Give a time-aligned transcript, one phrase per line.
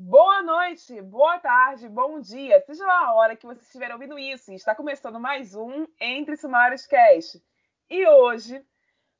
[0.00, 4.52] Boa noite, boa tarde, bom dia, seja lá a hora que você estiver ouvindo isso.
[4.52, 7.42] Está começando mais um Entre Sumários Cast.
[7.90, 8.64] E hoje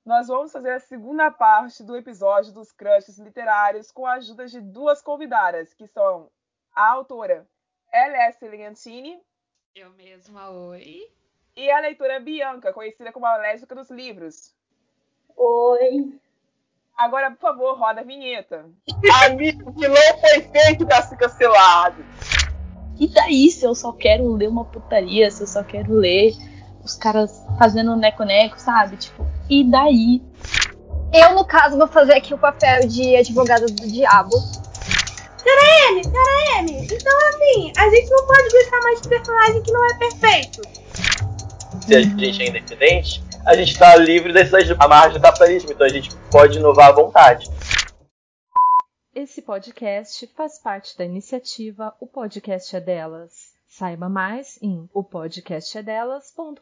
[0.07, 4.61] nós vamos fazer a segunda parte do episódio dos crushes literários com a ajuda de
[4.61, 6.31] duas convidadas, que são
[6.73, 7.45] a autora
[7.91, 8.49] L.S.
[8.49, 9.21] Liantini.
[9.75, 11.11] Eu mesma, oi.
[11.57, 14.55] E a leitora Bianca, conhecida como a lésbica dos livros.
[15.37, 16.21] Oi.
[16.99, 18.65] Agora, por favor, roda a vinheta.
[19.25, 22.05] Amigo que não foi feito pra ser cancelado.
[22.99, 26.33] E daí se eu só quero ler uma putaria, se eu só quero ler
[26.83, 28.97] os caras fazendo neco-neco, sabe?
[28.97, 30.21] Tipo, e daí?
[31.13, 34.37] Eu, no caso, vou fazer aqui o papel de advogada do diabo.
[35.45, 36.85] Pera M, pera M.
[36.85, 40.63] Então, assim, a gente não pode gostar mais de personagem que não é perfeito.
[41.87, 45.89] Se a gente é independente, a gente está livre dessas amarras do capitalismo, então a
[45.89, 47.49] gente pode inovar à vontade.
[49.15, 53.55] Esse podcast faz parte da iniciativa O Podcast é Delas.
[53.67, 56.61] Saiba mais em opodcastedelas.com.br.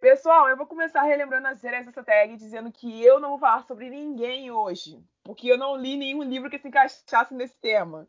[0.00, 3.64] Pessoal, eu vou começar relembrando as regras dessa tag, dizendo que eu não vou falar
[3.64, 8.06] sobre ninguém hoje, porque eu não li nenhum livro que se encaixasse nesse tema.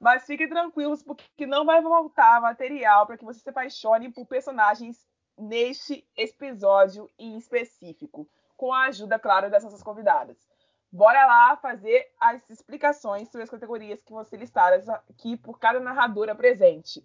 [0.00, 5.06] Mas fiquem tranquilos, porque não vai voltar material para que você se apaixone por personagens
[5.36, 10.38] neste episódio em específico, com a ajuda, claro, dessas nossas convidadas.
[10.90, 16.34] Bora lá fazer as explicações sobre as categorias que ser listadas aqui por cada narradora
[16.34, 17.04] presente.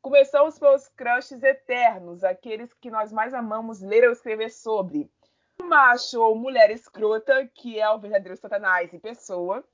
[0.00, 5.10] Começamos pelos crushes eternos, aqueles que nós mais amamos ler ou escrever sobre.
[5.60, 9.64] Macho ou mulher escrota, que é o verdadeiro satanás em pessoa.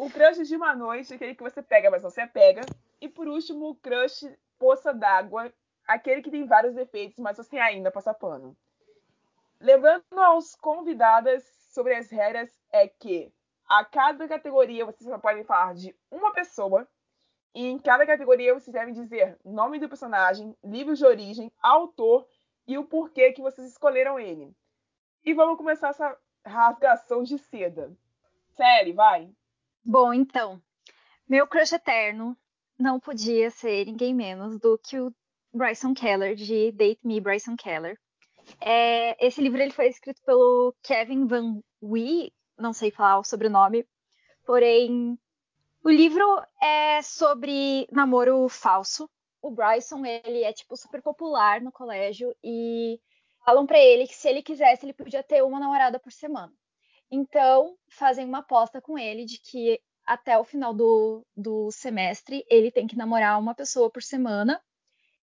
[0.00, 2.62] O crush de uma noite, aquele que você pega, mas não se apega.
[3.02, 5.52] E por último, o crush poça d'água,
[5.86, 8.56] aquele que tem vários defeitos, mas você ainda passa pano.
[9.60, 13.30] Lembrando aos convidadas sobre as regras é que
[13.68, 16.88] a cada categoria você só pode falar de uma pessoa
[17.54, 22.26] e em cada categoria vocês devem dizer nome do personagem, livro de origem, autor
[22.66, 24.50] e o porquê que vocês escolheram ele.
[25.22, 27.92] E vamos começar essa rasgação de seda.
[28.56, 29.30] Série, vai.
[29.84, 30.62] Bom, então,
[31.28, 32.36] meu crush eterno
[32.78, 35.12] não podia ser ninguém menos do que o
[35.52, 37.98] Bryson Keller, de Date Me, Bryson Keller.
[38.60, 43.86] É, esse livro ele foi escrito pelo Kevin Van Wee, não sei falar o sobrenome,
[44.44, 45.18] porém
[45.82, 46.24] o livro
[46.62, 49.08] é sobre namoro falso.
[49.40, 53.00] O Bryson, ele é tipo super popular no colégio e
[53.46, 56.52] falam para ele que se ele quisesse, ele podia ter uma namorada por semana.
[57.10, 62.70] Então, fazem uma aposta com ele de que até o final do, do semestre ele
[62.70, 64.62] tem que namorar uma pessoa por semana.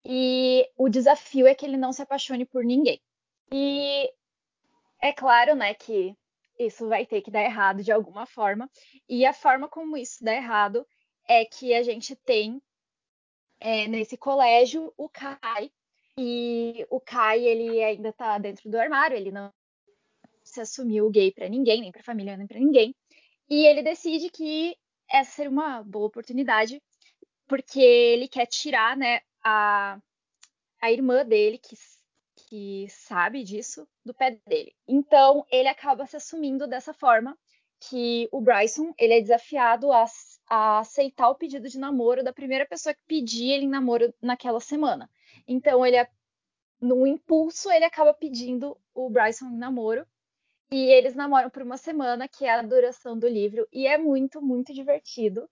[0.05, 3.01] E o desafio é que ele não se apaixone por ninguém.
[3.53, 4.11] E
[5.01, 6.17] é claro, né, que
[6.59, 8.71] isso vai ter que dar errado de alguma forma.
[9.09, 10.87] E a forma como isso dá errado
[11.29, 12.61] é que a gente tem
[13.61, 15.71] é, nesse colégio o Kai.
[16.17, 19.53] E o Kai, ele ainda tá dentro do armário, ele não
[20.49, 22.95] se assumiu gay para ninguém, nem para família, nem para ninguém.
[23.49, 24.77] E ele decide que
[25.11, 26.83] essa seria uma boa oportunidade,
[27.47, 29.99] porque ele quer tirar, né, a,
[30.81, 31.77] a irmã dele, que
[32.49, 34.75] que sabe disso do pé dele.
[34.87, 37.37] Então ele acaba se assumindo dessa forma
[37.81, 40.05] que o Bryson ele é desafiado a,
[40.49, 44.61] a aceitar o pedido de namoro da primeira pessoa que pedir ele em namoro naquela
[44.61, 45.11] semana.
[45.47, 46.09] Então ele é,
[46.81, 50.07] no impulso ele acaba pedindo o Bryson em namoro
[50.71, 54.41] e eles namoram por uma semana, que é a duração do livro, e é muito,
[54.43, 55.49] muito divertido.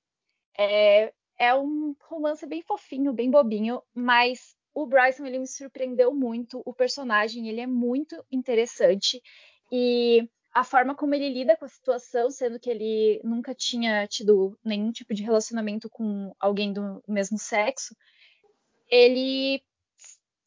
[0.59, 6.63] É, é um romance bem fofinho, bem bobinho, mas o Bryson ele me surpreendeu muito.
[6.65, 9.23] O personagem ele é muito interessante
[9.73, 14.59] e a forma como ele lida com a situação, sendo que ele nunca tinha tido
[14.65, 17.95] nenhum tipo de relacionamento com alguém do mesmo sexo,
[18.91, 19.63] ele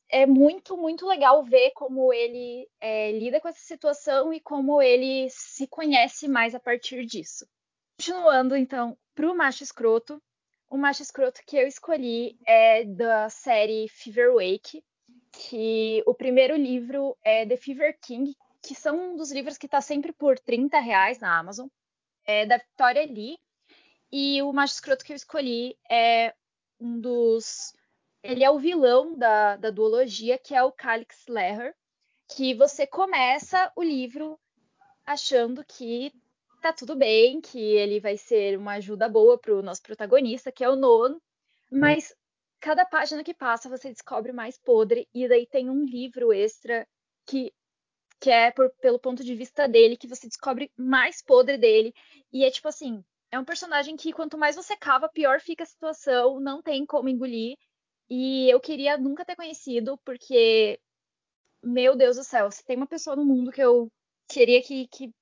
[0.10, 5.30] é muito, muito legal ver como ele é, lida com essa situação e como ele
[5.30, 7.48] se conhece mais a partir disso.
[7.98, 10.22] Continuando, então, para o macho escroto,
[10.70, 14.84] o macho escroto que eu escolhi é da série Fever Wake,
[15.32, 19.82] que o primeiro livro é The Fever King, que são um dos livros que está
[19.82, 21.68] sempre por 30 reais na Amazon,
[22.26, 23.38] é da Victoria Lee.
[24.12, 26.34] E o macho escroto que eu escolhi é
[26.80, 27.74] um dos.
[28.24, 31.76] Ele é o vilão da, da duologia, que é o Calix Leher,
[32.28, 34.40] que você começa o livro
[35.06, 36.14] achando que
[36.62, 40.70] tá tudo bem, que ele vai ser uma ajuda boa pro nosso protagonista, que é
[40.70, 41.20] o Nolan,
[41.72, 42.14] mas
[42.60, 46.88] cada página que passa você descobre mais podre, e daí tem um livro extra
[47.26, 47.54] que
[48.20, 51.94] que é por, pelo ponto de vista dele que você descobre mais podre dele.
[52.34, 53.02] E é tipo assim,
[53.32, 57.08] é um personagem que quanto mais você cava, pior fica a situação, não tem como
[57.08, 57.58] engolir.
[58.10, 60.80] E eu queria nunca ter conhecido, porque,
[61.64, 63.92] meu Deus do céu, se tem uma pessoa no mundo que eu
[64.28, 65.14] queria que, que,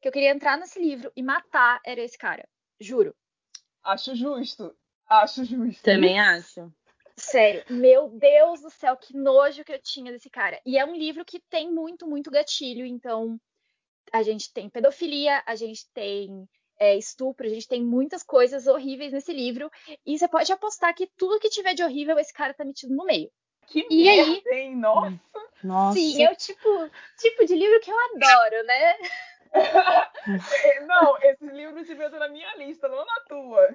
[0.00, 2.48] que eu queria entrar nesse livro e matar, era esse cara.
[2.80, 3.14] Juro.
[3.82, 4.76] Acho justo.
[5.08, 5.82] Acho justo.
[5.82, 6.72] Também acho.
[7.16, 10.60] Sério, meu Deus do céu, que nojo que eu tinha desse cara.
[10.66, 12.84] E é um livro que tem muito, muito gatilho.
[12.84, 13.40] Então,
[14.12, 16.46] a gente tem pedofilia, a gente tem
[16.78, 19.70] é, estupro, a gente tem muitas coisas horríveis nesse livro.
[20.04, 23.04] E você pode apostar que tudo que tiver de horrível, esse cara tá metido no
[23.04, 23.30] meio.
[23.66, 24.60] Que E merda, aí?
[24.60, 24.76] hein?
[24.76, 25.20] Nossa.
[25.62, 25.98] Nossa.
[25.98, 28.96] Sim, é o tipo, tipo de livro que eu adoro, né?
[30.64, 33.74] É, Não, esses livros deviam estar na minha lista, não na tua.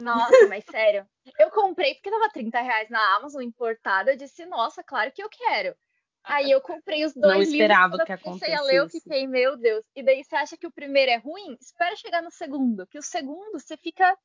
[0.00, 1.06] Nossa, mas sério.
[1.38, 4.12] Eu comprei porque tava 30 reais na Amazon importada.
[4.12, 5.76] Eu disse, nossa, claro que eu quero.
[6.24, 8.06] Aí eu comprei os dois Não esperava livros.
[8.06, 9.04] que eu comecei a ler, eu acontecesse.
[9.04, 9.84] fiquei, meu Deus.
[9.96, 11.56] E daí você acha que o primeiro é ruim?
[11.60, 12.86] Espera chegar no segundo.
[12.86, 14.16] Que o segundo você fica.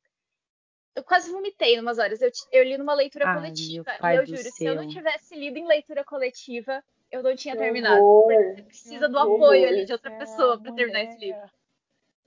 [0.96, 2.22] Eu quase vomitei em umas horas.
[2.22, 3.92] Eu, eu li numa leitura Ai, coletiva.
[4.04, 7.62] E eu juro, se eu não tivesse lido em leitura coletiva, eu não tinha Que
[7.62, 8.02] terminado.
[8.04, 8.56] horror.
[8.56, 9.68] Você precisa do apoio horror.
[9.68, 11.50] ali de outra pessoa pra terminar esse livro.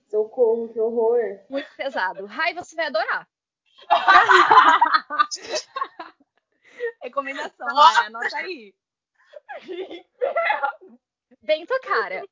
[0.09, 1.39] Socorro, que horror.
[1.49, 2.25] Muito pesado.
[2.25, 3.27] Rai, você vai adorar.
[7.01, 8.73] Recomendação, Raia, anota aí.
[11.41, 12.23] Bem tua cara.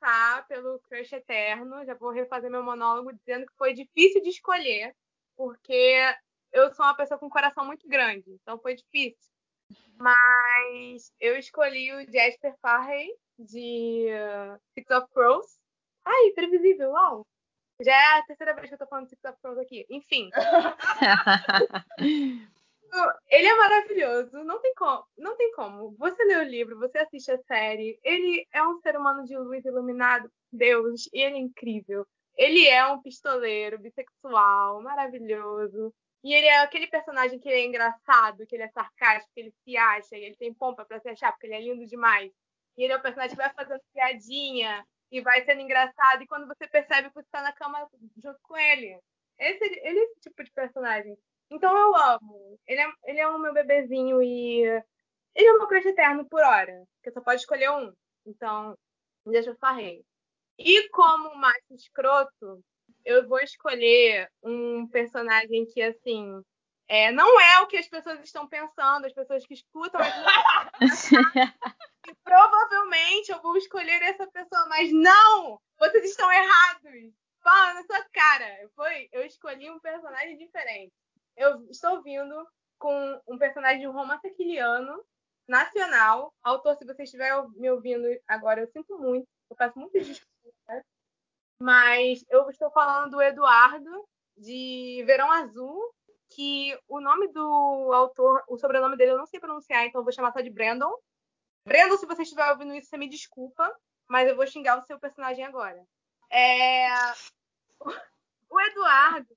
[0.00, 1.84] Tá, pelo Crush Eterno.
[1.84, 4.94] Já vou refazer meu monólogo dizendo que foi difícil de escolher,
[5.36, 6.14] porque
[6.52, 9.32] eu sou uma pessoa com um coração muito grande, então foi difícil.
[9.96, 13.08] Mas eu escolhi o Jasper Farley
[13.38, 15.58] de uh, Six of Crows.
[16.04, 17.26] Ai, previsível, uau!
[17.80, 19.86] Já é a terceira vez que eu tô falando de Six of Crows aqui.
[19.90, 20.30] Enfim,
[23.28, 25.96] ele é maravilhoso, não tem como, não tem como.
[25.98, 29.64] Você lê o livro, você assiste a série, ele é um ser humano de luz
[29.64, 32.06] iluminado, Deus, e ele é incrível.
[32.36, 35.94] Ele é um pistoleiro, bissexual, maravilhoso.
[36.22, 39.76] E ele é aquele personagem que é engraçado, que ele é sarcástico, que ele se
[39.76, 42.32] acha, e ele tem pompa pra se achar, porque ele é lindo demais.
[42.76, 46.46] E ele é o personagem que vai fazendo piadinha e vai sendo engraçado, e quando
[46.46, 47.86] você percebe que você tá na cama
[48.16, 48.98] junto com ele.
[49.38, 51.16] Esse, ele é esse tipo de personagem.
[51.54, 52.58] Então eu amo.
[52.66, 54.62] Ele é, ele é o meu bebezinho e
[55.34, 56.84] ele é o meu crush eterno por hora.
[56.96, 57.92] Porque só pode escolher um.
[58.26, 58.76] Então,
[59.24, 60.04] deixa eu farrei.
[60.58, 62.60] E como macho escroto,
[63.04, 66.42] eu vou escolher um personagem que, assim,
[66.88, 70.00] é, não é o que as pessoas estão pensando, as pessoas que escutam.
[72.08, 75.60] e provavelmente eu vou escolher essa pessoa, mas não!
[75.78, 77.12] Vocês estão errados!
[77.42, 78.68] Fala na sua cara!
[78.74, 80.92] Foi, eu escolhi um personagem diferente
[81.36, 82.46] eu estou vindo
[82.78, 85.04] com um personagem de um romance aquiliano,
[85.48, 86.32] nacional.
[86.42, 90.82] Autor, se você estiver me ouvindo agora, eu sinto muito, eu peço muitas desculpas.
[91.58, 95.94] Mas eu estou falando do Eduardo, de Verão Azul,
[96.30, 100.12] que o nome do autor, o sobrenome dele eu não sei pronunciar, então eu vou
[100.12, 100.92] chamar só de Brandon.
[101.64, 103.72] Brandon, se você estiver ouvindo isso, você me desculpa,
[104.08, 105.82] mas eu vou xingar o seu personagem agora.
[106.30, 106.86] É...
[108.50, 109.36] O Eduardo,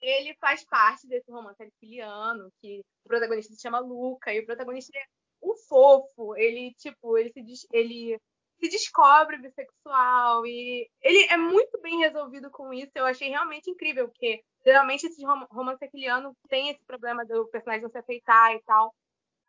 [0.00, 4.96] ele faz parte desse romance arquiliano, que o protagonista se chama Luca, e o protagonista
[4.96, 5.04] é
[5.42, 8.18] um fofo, ele, tipo, ele se, ele
[8.58, 14.08] se descobre bissexual, e ele é muito bem resolvido com isso, eu achei realmente incrível,
[14.08, 18.62] porque geralmente esse rom- romance arquiliano tem esse problema do personagem não se aceitar e
[18.62, 18.94] tal.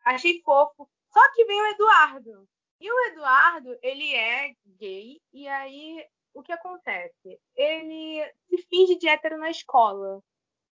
[0.04, 0.88] Achei fofo.
[1.12, 2.48] Só que vem o Eduardo.
[2.80, 7.40] E o Eduardo, ele é gay, e aí o que acontece?
[7.56, 10.22] Ele se finge de hétero na escola.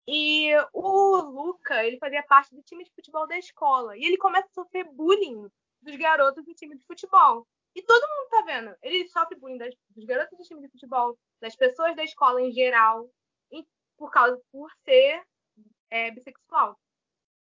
[0.08, 3.98] E o Luca, ele fazia parte do time de futebol da escola.
[3.98, 5.48] E ele começa a sofrer bullying
[5.82, 7.48] dos garotos do time de futebol.
[7.74, 8.76] E todo mundo tá vendo.
[8.82, 12.52] Ele sofre bullying das- dos garotos do time de futebol, das pessoas da escola em
[12.52, 13.10] geral,
[13.98, 15.24] por causa por ser
[15.90, 16.78] é, bissexual.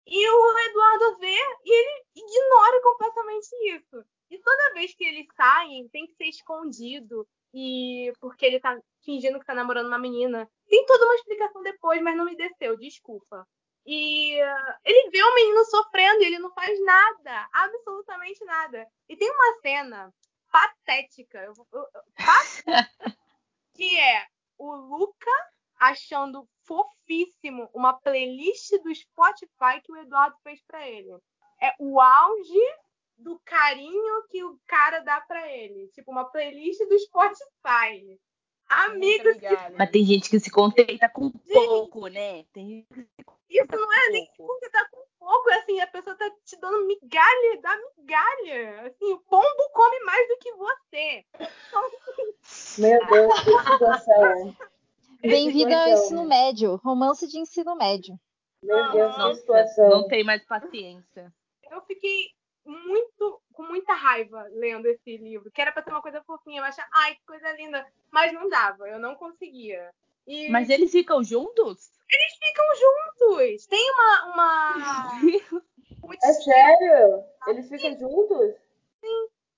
[0.07, 4.05] E o Eduardo vê e ele ignora completamente isso.
[4.29, 7.27] E toda vez que eles saem, tem que ser escondido.
[7.53, 10.49] E porque ele tá fingindo que tá namorando uma menina.
[10.67, 13.47] Tem toda uma explicação depois, mas não me desceu, desculpa.
[13.85, 18.87] E uh, ele vê o menino sofrendo e ele não faz nada, absolutamente nada.
[19.07, 20.13] E tem uma cena
[20.51, 22.65] patética, eu, eu, patética,
[23.75, 24.25] que é
[24.57, 25.31] o Luca
[25.77, 31.09] achando fofíssimo uma playlist do Spotify que o Eduardo fez pra ele.
[31.61, 32.75] É o auge
[33.17, 35.89] do carinho que o cara dá pra ele.
[35.89, 38.19] Tipo, uma playlist do Spotify.
[38.67, 39.75] Amigo, Muito obrigada.
[39.77, 42.43] Mas tem gente que se contenta com pouco, né?
[42.51, 46.15] Tem gente que se Isso não é nem porque tá com pouco, assim, a pessoa
[46.15, 48.87] tá te dando migalha, dá migalha.
[48.87, 51.25] Assim, o pombo come mais do que você.
[52.79, 54.55] Meu Deus, que situação.
[55.21, 56.75] Bem-vindo ao ensino médio.
[56.83, 58.15] Romance de ensino médio.
[58.61, 59.89] Meu Deus, que Nossa, situação.
[59.89, 61.33] não tem mais paciência.
[61.71, 62.29] Eu fiquei
[62.65, 66.61] muito, com muita raiva lendo esse livro, que era pra ser uma coisa fofinha.
[66.61, 67.85] Eu achava, ai, que coisa linda.
[68.11, 69.91] Mas não dava, eu não conseguia.
[70.27, 71.91] E Mas eles ficam juntos?
[72.39, 73.65] ficam juntos.
[73.67, 74.25] Tem uma.
[74.33, 75.21] uma...
[76.03, 77.23] um É sério?
[77.47, 78.55] Eles ficam juntos?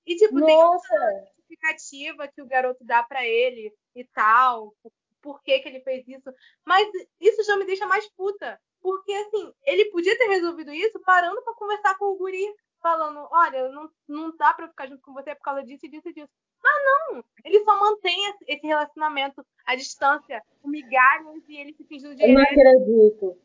[0.05, 1.31] E, tipo, tem Nossa!
[1.35, 6.07] justificativa que o garoto dá pra ele e tal, por, por que, que ele fez
[6.07, 6.33] isso.
[6.65, 6.87] Mas
[7.19, 8.59] isso já me deixa mais puta.
[8.81, 12.45] Porque, assim, ele podia ter resolvido isso parando pra conversar com o guri,
[12.81, 15.89] falando: olha, não, não dá pra eu ficar junto com você por causa disso e
[15.89, 16.29] disso e disso.
[16.63, 17.23] Mas não!
[17.45, 22.33] Ele só mantém esse- relacionamento à distância, com migalhas e ele se fingindo de Eu
[22.33, 23.37] não acredito.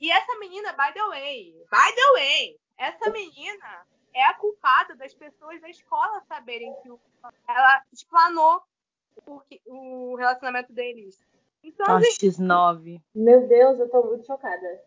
[0.00, 5.12] E essa menina, by the way, by the way, essa menina é a culpada das
[5.12, 6.98] pessoas da escola saberem que o-
[7.46, 8.62] ela explanou
[9.26, 11.20] o, o relacionamento deles.
[11.62, 13.02] Então, Ó, assim, X9.
[13.14, 14.82] Meu Deus, eu tô muito chocada.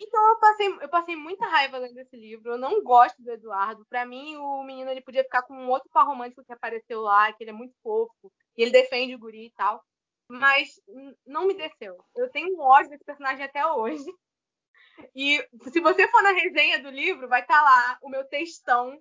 [0.00, 2.52] Então eu, passei, eu passei muita raiva lendo esse livro.
[2.52, 3.86] Eu não gosto do Eduardo.
[3.86, 7.32] Pra mim, o menino ele podia ficar com um outro par romântico que apareceu lá,
[7.32, 8.32] que ele é muito fofo.
[8.56, 9.82] E ele defende o guri e tal.
[10.28, 10.80] Mas
[11.26, 12.02] não me desceu.
[12.16, 14.04] Eu tenho um ódio desse personagem até hoje.
[15.12, 18.96] E se você for na resenha do livro, vai estar lá o meu textão.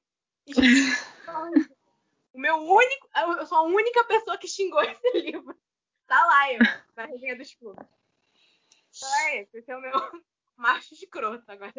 [2.34, 3.08] o meu único.
[3.16, 5.56] Eu sou a única pessoa que xingou esse livro.
[6.08, 6.60] Tá lá, eu,
[6.96, 7.88] na resenha dos clubes.
[8.90, 9.58] Então é esse.
[9.60, 9.94] Esse é o meu
[10.56, 11.74] macho escroto agora.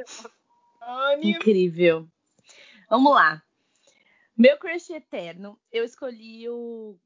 [1.23, 2.09] Incrível.
[2.88, 3.43] Vamos lá.
[4.37, 6.99] Meu crush eterno, eu escolhi o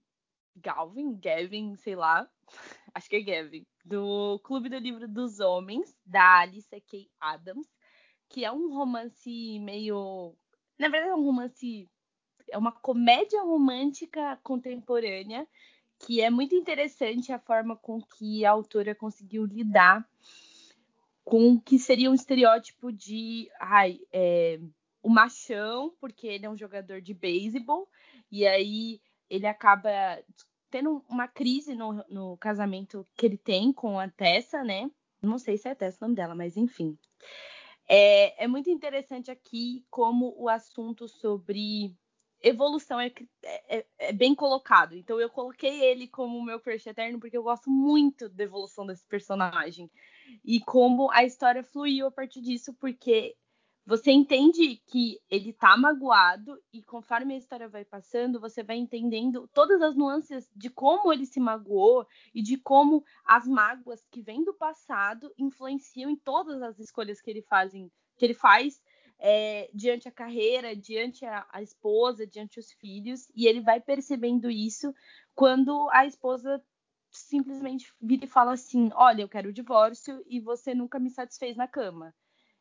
[0.57, 2.29] Galvin, Gavin, sei lá.
[2.95, 3.67] Acho que é Gavin.
[3.85, 7.09] Do Clube do Livro dos Homens, da Alice K.
[7.21, 7.69] Adams,
[8.29, 10.35] que é um romance meio.
[10.79, 11.89] Na verdade, é um romance.
[12.51, 15.47] É uma comédia romântica contemporânea,
[15.99, 20.09] que é muito interessante a forma com que a autora conseguiu lidar
[21.29, 24.59] com o que seria um estereótipo de ai, é,
[25.03, 27.87] o machão, porque ele é um jogador de beisebol,
[28.33, 29.91] e aí ele acaba
[30.71, 34.91] tendo uma crise no, no casamento que ele tem com a Tessa, né?
[35.21, 36.97] Não sei se é Tessa o nome dela, mas enfim.
[37.87, 41.95] É, é muito interessante aqui como o assunto sobre
[42.41, 43.13] evolução é,
[43.69, 44.95] é, é bem colocado.
[44.95, 49.05] Então eu coloquei ele como meu crush eterno porque eu gosto muito da evolução desse
[49.07, 49.91] personagem
[50.45, 53.37] e como a história fluiu a partir disso, porque
[53.89, 59.49] você entende que ele tá magoado e conforme a história vai passando, você vai entendendo
[59.55, 64.45] todas as nuances de como ele se magoou e de como as mágoas que vêm
[64.45, 68.79] do passado influenciam em todas as escolhas que ele fazem, que ele faz
[69.19, 74.51] é, diante a carreira, diante a, a esposa, diante os filhos, e ele vai percebendo
[74.51, 74.95] isso
[75.35, 76.63] quando a esposa
[77.11, 81.57] simplesmente vira e fala assim: Olha, eu quero o divórcio e você nunca me satisfez
[81.57, 82.15] na cama.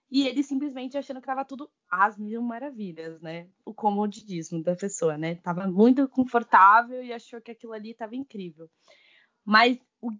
[0.09, 3.49] E ele simplesmente achando que tava tudo às mil maravilhas, né?
[3.65, 5.35] O comodismo da pessoa, né?
[5.35, 8.69] Tava muito confortável e achou que aquilo ali tava incrível.
[9.43, 10.11] Mas o,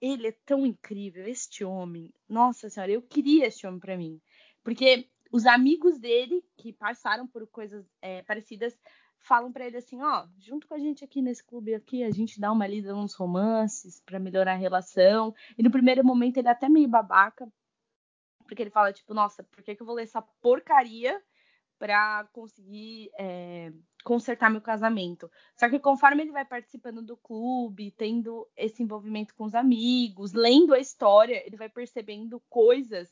[0.00, 2.12] ele é tão incrível, este homem.
[2.28, 4.20] Nossa senhora, eu queria este homem para mim.
[4.62, 8.76] Porque os amigos dele, que passaram por coisas é, parecidas,
[9.20, 12.40] falam para ele assim, ó, junto com a gente aqui nesse clube aqui, a gente
[12.40, 15.34] dá uma lida nos romances para melhorar a relação.
[15.56, 17.50] E no primeiro momento ele é até meio babaca,
[18.44, 21.22] porque ele fala tipo, nossa, por que, que eu vou ler essa porcaria
[21.78, 23.72] para conseguir é,
[24.02, 25.30] consertar meu casamento?
[25.54, 30.74] Só que conforme ele vai participando do clube, tendo esse envolvimento com os amigos, lendo
[30.74, 33.08] a história, ele vai percebendo coisas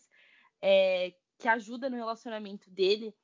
[0.61, 3.15] é, que ajudam no relacionamento dele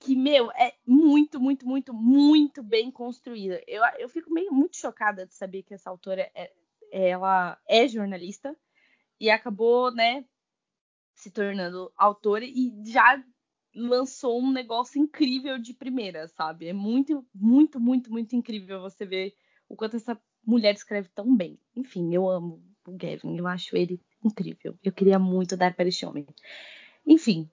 [0.00, 3.62] que, meu, é muito, muito, muito, muito bem construída.
[3.66, 6.50] Eu, eu fico meio muito chocada de saber que essa autora é,
[6.90, 8.56] ela é jornalista
[9.20, 10.24] e acabou, né,
[11.14, 13.22] se tornando autora e já
[13.74, 16.66] lançou um negócio incrível de primeira, sabe?
[16.66, 19.34] É muito, muito, muito, muito incrível você ver
[19.68, 21.60] o quanto essa mulher escreve tão bem.
[21.76, 24.76] Enfim, eu amo o Gavin, eu acho ele incrível.
[24.82, 26.26] Eu queria muito dar para esse homem.
[27.06, 27.48] Enfim,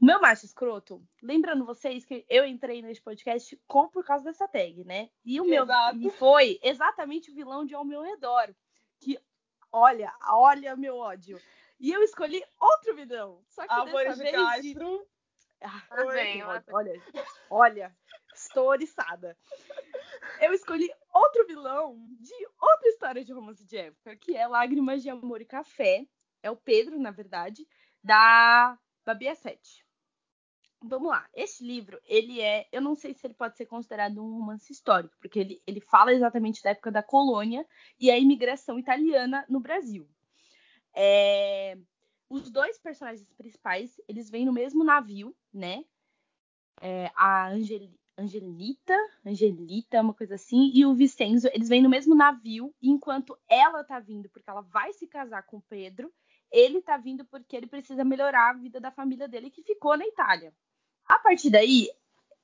[0.00, 4.84] meu macho escroto, lembrando vocês que eu entrei nesse podcast com por causa dessa tag,
[4.84, 5.10] né?
[5.24, 5.98] E o meu Exato.
[5.98, 8.54] e foi exatamente o vilão de Ao Meu Redor.
[9.00, 9.18] Que,
[9.72, 11.40] olha, olha meu ódio.
[11.80, 13.42] E eu escolhi outro vilão.
[13.48, 15.08] Só que Álvares dessa de vez Castro.
[15.60, 16.74] Ah, lá ódio.
[16.74, 17.02] olha,
[17.50, 17.96] olha,
[18.32, 19.36] estou oriçada.
[20.40, 25.10] Eu escolhi outro vilão de outra história de romance de época, que é Lágrimas de
[25.10, 26.06] Amor e Café,
[26.42, 27.66] é o Pedro, na verdade,
[28.02, 29.87] da Babia 7.
[30.80, 31.28] Vamos lá.
[31.34, 32.68] Esse livro, ele é.
[32.70, 36.12] Eu não sei se ele pode ser considerado um romance histórico, porque ele, ele fala
[36.12, 37.66] exatamente da época da colônia
[37.98, 40.08] e a imigração italiana no Brasil.
[40.94, 41.76] É,
[42.30, 45.84] os dois personagens principais, eles vêm no mesmo navio, né?
[46.80, 52.14] É, a Angel, Angelita, Angelita, uma coisa assim, e o Vicenzo, eles vêm no mesmo
[52.14, 56.12] navio, enquanto ela tá vindo porque ela vai se casar com o Pedro,
[56.50, 60.06] ele tá vindo porque ele precisa melhorar a vida da família dele que ficou na
[60.06, 60.52] Itália.
[61.08, 61.88] A partir daí,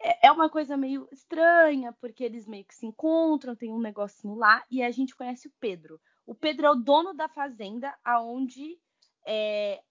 [0.00, 4.35] é, é uma coisa meio estranha, porque eles meio que se encontram, tem um negocinho
[4.35, 6.00] lá, e a gente conhece o Pedro.
[6.26, 8.78] O Pedro é o dono da fazenda aonde
[9.26, 9.83] é,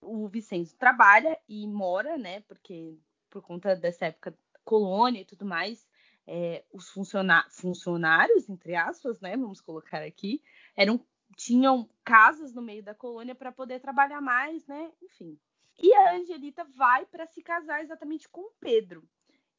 [0.00, 2.40] o Vicenzo trabalha e mora, né?
[2.42, 2.96] Porque
[3.28, 5.86] por conta dessa época colônia e tudo mais,
[6.26, 9.36] é, os funcionários, entre aspas, né?
[9.36, 10.42] Vamos colocar aqui,
[10.76, 14.92] eram tinham casas no meio da colônia para poder trabalhar mais, né?
[15.02, 15.38] Enfim,
[15.78, 19.08] e a Angelita vai para se casar exatamente com o Pedro.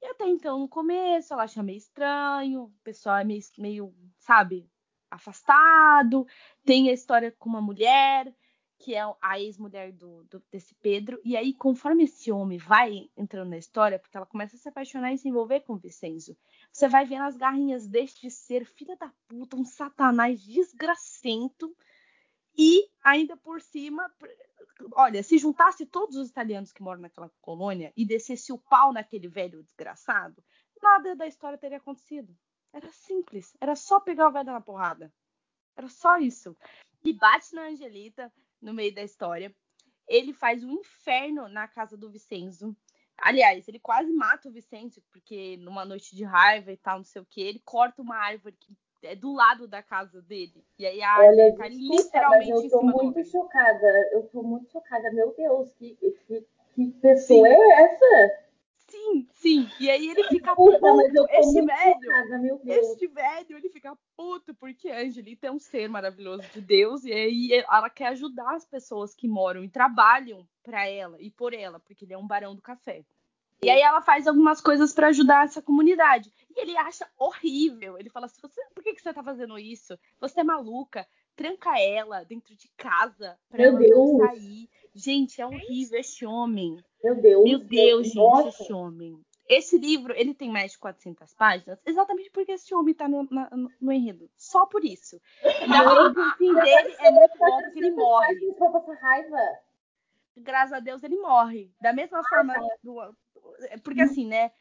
[0.02, 4.70] E até então, no começo, ela acha meio estranho, o pessoal é meio, meio sabe,
[5.10, 6.28] afastado.
[6.66, 8.34] Tem a história com uma mulher,
[8.80, 11.22] que é a ex-mulher do, do, desse Pedro.
[11.24, 15.14] E aí, conforme esse homem vai entrando na história, porque ela começa a se apaixonar
[15.14, 16.36] e se envolver com o Vicenzo,
[16.70, 21.74] você vai vendo as garrinhas deste ser, filha da puta, um satanás desgracento.
[22.58, 24.12] E ainda por cima,
[24.94, 29.28] olha, se juntasse todos os italianos que moram naquela colônia e descesse o pau naquele
[29.28, 30.44] velho desgraçado,
[30.82, 32.36] nada da história teria acontecido.
[32.72, 35.14] Era simples, era só pegar o velho na porrada.
[35.76, 36.56] Era só isso.
[37.04, 38.32] E bate na Angelita
[38.62, 39.56] no meio da história.
[40.08, 42.76] Ele faz um inferno na casa do Vicenzo.
[43.18, 47.22] Aliás, ele quase mata o Vicenzo, porque numa noite de raiva e tal, não sei
[47.22, 50.64] o que, ele corta uma árvore que é do lado da casa dele.
[50.78, 53.24] E aí a Olha, árvore tá literalmente mas eu em tô muito homem.
[53.26, 54.10] chocada.
[54.12, 55.12] Eu tô muito chocada.
[55.12, 56.46] Meu Deus, que, que,
[56.76, 58.44] que pessoa é essa?
[58.88, 59.68] Sim, sim.
[59.80, 60.94] E aí ele fica Puta, puto.
[60.94, 66.44] muito velho, chocada, este velho, ele fica puto porque a Angelita é um ser maravilhoso
[66.54, 71.20] de Deus e aí ela quer ajudar as pessoas que moram e trabalham pra ela
[71.20, 73.04] e por ela, porque ele é um barão do café.
[73.64, 76.32] E aí ela faz algumas coisas pra ajudar essa comunidade.
[76.56, 77.98] E ele acha horrível.
[77.98, 79.98] Ele fala assim: você, por que, que você tá fazendo isso?
[80.20, 81.08] Você é maluca.
[81.36, 83.98] Tranca ela dentro de casa pra Meu ela Deus.
[83.98, 84.70] não sair.
[84.94, 86.84] Gente, é horrível este homem.
[87.04, 87.44] Meu Deus.
[87.44, 88.50] Meu Deus, gente, Nossa.
[88.64, 89.20] esse homem.
[89.50, 93.50] Esse livro, ele tem mais de 400 páginas, exatamente porque esse homem tá no, na-
[93.82, 94.30] no- enredo.
[94.38, 95.20] Só por isso.
[95.44, 98.56] Ainda o fim dele é muito bom, porque ele morre.
[99.02, 99.38] Raiva.
[100.38, 101.72] Graças a Deus, ele morre.
[101.82, 103.16] Da mesma forma do...
[103.84, 104.52] Porque assim, né,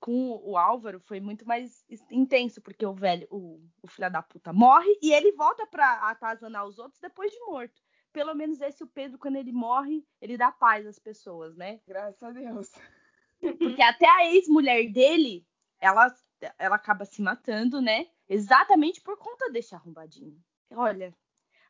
[0.00, 4.52] com o Álvaro foi muito mais intenso, porque o velho, o, o filho da puta
[4.52, 7.80] morre e ele volta pra atazanar os outros depois de morto.
[8.12, 11.80] Pelo menos esse, o Pedro, quando ele morre, ele dá paz às pessoas, né?
[11.86, 12.70] Graças a Deus.
[13.58, 15.46] Porque até a ex-mulher dele,
[15.78, 16.12] ela,
[16.58, 18.06] ela acaba se matando, né?
[18.28, 20.36] Exatamente por conta desse arrombadinho.
[20.72, 21.14] Olha,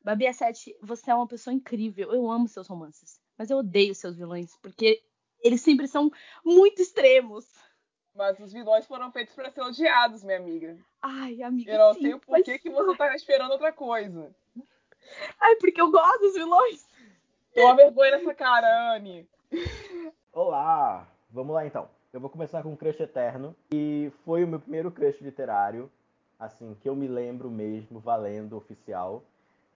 [0.03, 2.13] Babi 7, você é uma pessoa incrível.
[2.13, 3.21] Eu amo seus romances.
[3.37, 5.03] Mas eu odeio seus vilões, porque
[5.43, 6.11] eles sempre são
[6.45, 7.47] muito extremos.
[8.15, 10.77] Mas os vilões foram feitos pra ser odiados, minha amiga.
[11.01, 14.35] Ai, amiga, Eu não sim, sei o mas- porquê que você tá esperando outra coisa.
[15.41, 16.87] Ai, porque eu gosto dos vilões.
[17.55, 19.29] Toma vergonha nessa cara, Anne.
[20.33, 21.07] Olá!
[21.31, 21.89] Vamos lá então.
[22.13, 23.55] Eu vou começar com um crush eterno.
[23.73, 25.91] E foi o meu primeiro crush literário,
[26.39, 29.23] assim, que eu me lembro mesmo, valendo, oficial.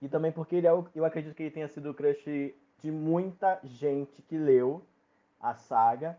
[0.00, 2.24] E também porque ele é o- eu acredito que ele tenha sido o crush
[2.80, 4.82] de muita gente que leu
[5.42, 6.16] a saga.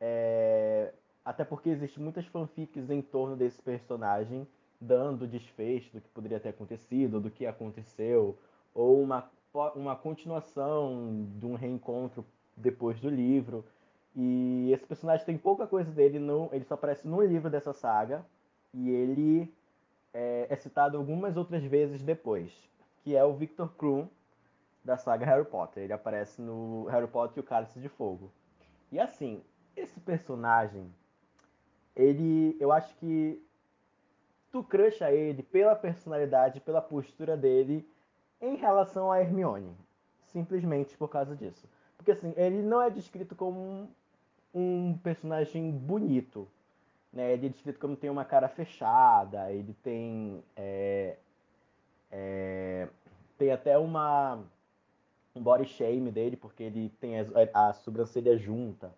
[0.00, 0.92] É,
[1.24, 4.46] Até porque existem muitas fanfics em torno desse personagem,
[4.80, 8.38] dando desfecho do que poderia ter acontecido, do que aconteceu,
[8.74, 9.30] ou uma,
[9.74, 12.24] uma continuação de um reencontro
[12.56, 13.64] depois do livro.
[14.14, 18.24] E esse personagem tem pouca coisa dele, não, ele só aparece no livro dessa saga
[18.72, 19.52] e ele
[20.14, 22.52] é, é citado algumas outras vezes depois,
[23.02, 24.08] que é o Victor Krum
[24.84, 25.82] da saga Harry Potter.
[25.84, 28.30] Ele aparece no Harry Potter e o Cálice de Fogo.
[28.90, 29.42] E assim,
[29.76, 30.92] esse personagem,
[31.94, 33.42] ele, eu acho que
[34.50, 37.86] tu crusha ele pela personalidade, pela postura dele
[38.40, 39.74] em relação a Hermione,
[40.32, 41.68] simplesmente por causa disso.
[41.96, 43.88] Porque assim, ele não é descrito como um,
[44.54, 46.48] um personagem bonito.
[47.12, 47.32] Né?
[47.32, 50.42] Ele é descrito como tem uma cara fechada, ele tem.
[50.54, 51.16] é,
[52.10, 52.88] é,
[53.38, 54.42] tem até uma.
[55.36, 58.92] Um body shame dele, porque ele tem as- a, sobrancelha junta.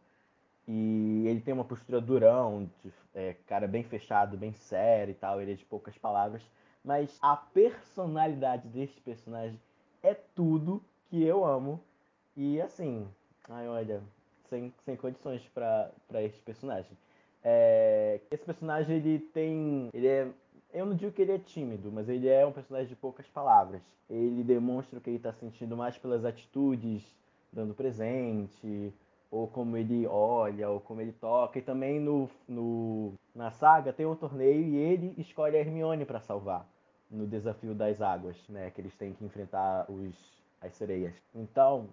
[0.67, 5.41] E ele tem uma postura durão, de, é, cara bem fechado, bem sério e tal,
[5.41, 6.43] ele é de poucas palavras.
[6.85, 9.59] Mas a personalidade deste personagem
[10.03, 11.81] é tudo que eu amo.
[12.37, 13.09] E assim,
[13.49, 14.03] ai olha,
[14.49, 16.97] sem, sem condições para esse personagem.
[17.43, 19.89] É, esse personagem ele tem.
[19.93, 20.29] Ele é.
[20.73, 23.81] Eu não digo que ele é tímido, mas ele é um personagem de poucas palavras.
[24.09, 27.03] Ele demonstra o que ele está sentindo mais pelas atitudes,
[27.53, 28.93] dando presente,
[29.31, 31.59] ou como ele olha, ou como ele toca.
[31.59, 36.21] E também no, no, na saga tem um torneio e ele escolhe a Hermione para
[36.21, 36.67] salvar
[37.11, 38.71] no desafio das águas, né?
[38.71, 40.15] Que eles têm que enfrentar os,
[40.61, 41.15] as sereias.
[41.35, 41.89] Então,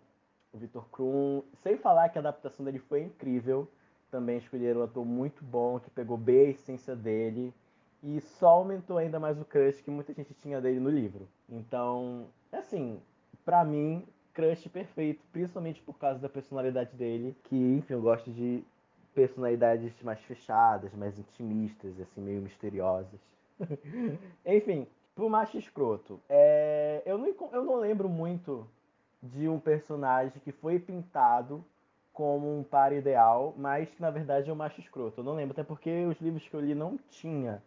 [0.52, 3.70] o Victor Krum, sem falar que a adaptação dele foi incrível,
[4.12, 7.54] também escolheram um ator muito bom, que pegou bem a essência dele
[8.06, 11.28] e só aumentou ainda mais o crush que muita gente tinha dele no livro.
[11.50, 13.02] Então, assim,
[13.44, 18.64] para mim, crush perfeito, principalmente por causa da personalidade dele, que, enfim, eu gosto de
[19.16, 23.20] personalidades mais fechadas, mais intimistas, assim, meio misteriosas.
[24.46, 27.02] enfim, pro macho escroto, é...
[27.08, 28.68] eu, não, eu não lembro muito
[29.24, 31.66] de um personagem que foi pintado
[32.14, 35.22] como um par ideal, mas que na verdade é um macho escroto.
[35.22, 37.64] Eu não lembro, até porque os livros que eu li não tinha.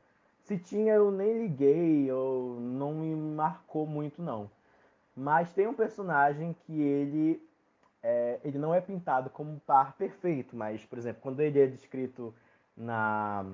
[0.49, 4.51] Se tinha, eu nem liguei, ou não me marcou muito não.
[5.15, 7.47] Mas tem um personagem que ele
[8.03, 11.67] é, ele não é pintado como um par perfeito, mas, por exemplo, quando ele é
[11.67, 12.35] descrito
[12.75, 13.45] na,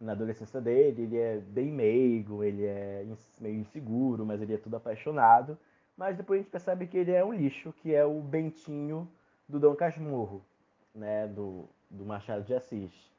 [0.00, 3.06] na adolescência dele, ele é bem meigo, ele é
[3.38, 5.58] meio inseguro, mas ele é tudo apaixonado.
[5.94, 9.06] Mas depois a gente percebe que ele é um lixo, que é o Bentinho
[9.46, 10.42] do Dom Casmurro,
[10.94, 13.13] né, do, do Machado de Assis.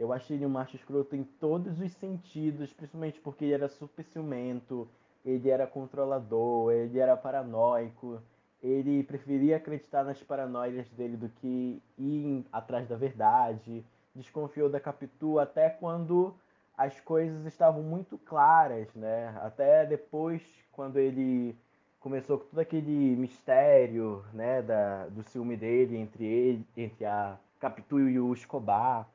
[0.00, 4.02] Eu achei ele um macho escroto em todos os sentidos, principalmente porque ele era super
[4.02, 4.88] ciumento,
[5.22, 8.18] ele era controlador, ele era paranoico,
[8.62, 13.84] ele preferia acreditar nas paranoias dele do que ir atrás da verdade,
[14.14, 16.34] desconfiou da Capitu até quando
[16.78, 19.38] as coisas estavam muito claras, né?
[19.42, 21.54] Até depois, quando ele
[22.00, 28.00] começou com todo aquele mistério, né, da, do ciúme dele entre ele, entre a Capitu
[28.00, 29.06] e o Escobar,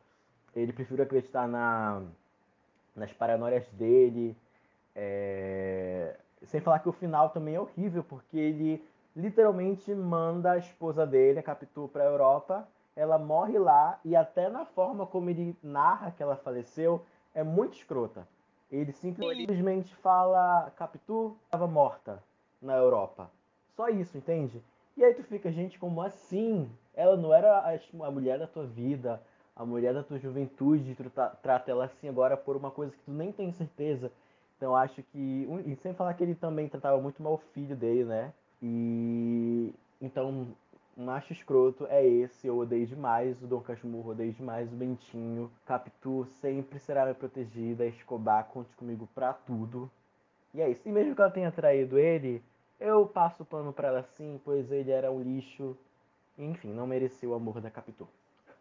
[0.56, 2.02] ele preferiu acreditar na,
[2.96, 4.36] nas paranoias dele,
[4.96, 6.16] é...
[6.44, 8.84] Sem falar que o final também é horrível, porque ele
[9.16, 12.68] literalmente manda a esposa dele, a Capitu, para a Europa.
[12.96, 17.78] Ela morre lá e até na forma como ele narra que ela faleceu é muito
[17.78, 18.28] escrota.
[18.72, 22.24] Ele simplesmente fala Capitu estava morta
[22.62, 23.30] na Europa.
[23.76, 24.62] Só isso, entende?
[24.96, 26.70] E aí tu fica, gente, como assim?
[26.94, 29.22] Ela não era a, mulher da tua vida,
[29.56, 31.10] a mulher da tua juventude, tu
[31.42, 34.12] trata ela assim agora por uma coisa que tu nem tem certeza.
[34.58, 35.48] Então acho que.
[35.66, 38.34] E sem falar que ele também tratava muito mal o filho dele, né?
[38.62, 39.74] E.
[40.02, 40.48] Então,
[40.96, 42.48] macho escroto é esse.
[42.48, 45.52] Eu odeio demais o Dom Casmurro, odeio demais o Bentinho.
[45.66, 47.86] Capitu sempre será minha protegida.
[47.86, 49.90] Escobar, conte comigo pra tudo.
[50.54, 50.88] E é isso.
[50.88, 52.42] E mesmo que ela tenha traído ele,
[52.80, 55.78] eu passo o pano pra ela sim, pois ele era um lixo.
[56.38, 58.08] Enfim, não mereceu o amor da Capitu.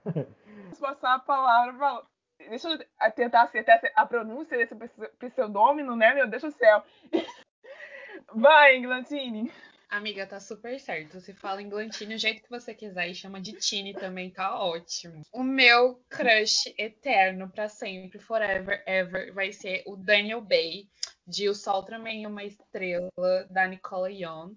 [0.04, 2.04] Vamos passar a palavra
[2.38, 4.74] Deixa eu tentar acertar a pronúncia desse
[5.18, 6.14] pseudônimo, né?
[6.14, 6.84] Meu Deus do céu.
[8.34, 9.50] Vai, Glantine.
[9.88, 11.20] Amiga, tá super certo.
[11.20, 14.58] Você fala em Glantine o jeito que você quiser e chama de Tine também, tá
[14.58, 15.22] ótimo.
[15.32, 20.88] O meu crush eterno para sempre, forever, ever, vai ser o Daniel Bay,
[21.26, 23.08] de O Sol Também é uma Estrela,
[23.50, 24.56] da Nicola Young.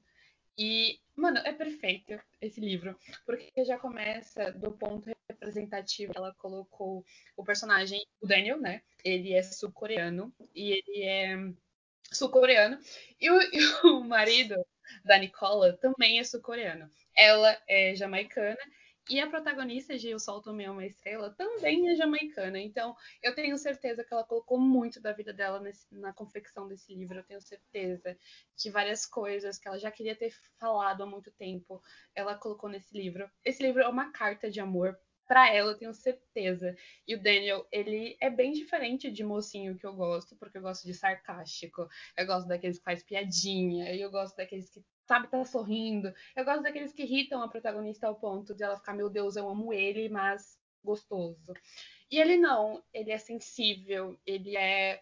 [0.58, 6.14] E, mano, é perfeito esse livro, porque já começa do ponto representativo.
[6.16, 8.82] Ela colocou o personagem, o Daniel, né?
[9.04, 11.54] Ele é sul-coreano e ele é
[12.12, 12.80] sul-coreano.
[13.22, 14.56] E, e o marido
[15.06, 16.90] da Nicola também é sul-coreano.
[17.16, 18.58] Ela é jamaicana
[19.10, 22.60] e a protagonista de O Sol Também é uma Estrela também é jamaicana.
[22.60, 26.94] Então, eu tenho certeza que ela colocou muito da vida dela nesse, na confecção desse
[26.94, 27.20] livro.
[27.20, 28.18] Eu tenho certeza
[28.58, 31.82] que várias coisas que ela já queria ter falado há muito tempo,
[32.14, 33.30] ela colocou nesse livro.
[33.44, 36.76] Esse livro é uma carta de amor para ela, eu tenho certeza.
[37.08, 40.86] E o Daniel, ele é bem diferente de mocinho que eu gosto, porque eu gosto
[40.86, 41.88] de sarcástico.
[42.16, 46.14] Eu gosto daqueles que faz piadinha, eu gosto daqueles que sabe, tá sorrindo.
[46.36, 49.50] Eu gosto daqueles que irritam a protagonista ao ponto de ela ficar, meu Deus, eu
[49.50, 51.54] amo ele, mas gostoso.
[52.10, 55.00] E ele não, ele é sensível, ele é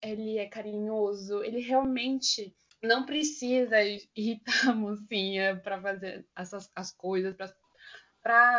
[0.00, 3.76] ele é carinhoso, ele realmente não precisa
[4.14, 7.52] irritar a mocinha para fazer essas as coisas, para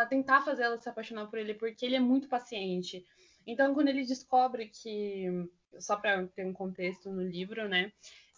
[0.08, 3.04] tentar fazer ela se apaixonar por ele, porque ele é muito paciente.
[3.46, 5.26] Então, quando ele descobre que,
[5.78, 7.92] só para ter um contexto no livro, né,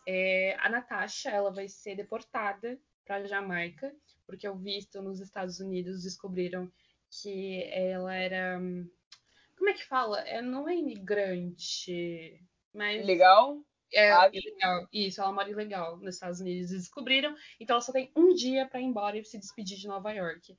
[0.06, 3.92] é, a Natasha ela vai ser deportada para Jamaica,
[4.26, 6.70] porque o visto nos Estados Unidos descobriram
[7.10, 8.58] que ela era.
[9.56, 10.20] Como é que fala?
[10.20, 12.40] É, não é imigrante,
[12.72, 13.02] mas.
[13.02, 13.60] Ilegal?
[13.92, 14.88] É, Ah, ilegal.
[14.92, 16.70] Isso, ela mora ilegal nos Estados Unidos.
[16.70, 19.86] Eles descobriram, então ela só tem um dia pra ir embora e se despedir de
[19.86, 20.56] Nova York.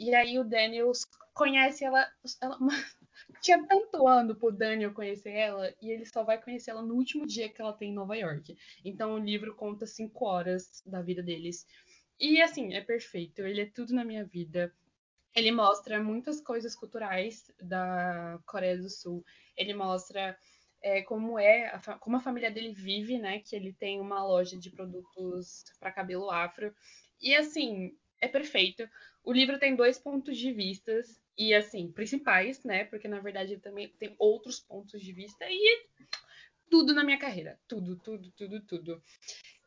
[0.00, 0.90] E aí o Daniel
[1.34, 2.08] conhece ela,
[2.42, 2.58] ela-
[3.42, 7.26] Tinha tanto ano pro Daniel conhecer ela, e ele só vai conhecer ela no último
[7.26, 8.56] dia que ela tem em Nova York.
[8.84, 11.66] Então o livro conta cinco horas da vida deles.
[12.20, 13.42] E assim, é perfeito.
[13.42, 14.72] Ele é tudo na minha vida.
[15.34, 19.24] Ele mostra muitas coisas culturais da Coreia do Sul.
[19.56, 20.36] Ele mostra
[20.82, 23.40] é, como é, a como a família dele vive, né?
[23.40, 26.74] Que ele tem uma loja de produtos para cabelo afro.
[27.20, 28.88] E assim, é perfeito.
[29.22, 32.84] O livro tem dois pontos de vistas e assim, principais, né?
[32.84, 35.86] Porque na verdade ele também tem outros pontos de vista e
[36.70, 39.02] tudo na minha carreira, tudo, tudo, tudo, tudo.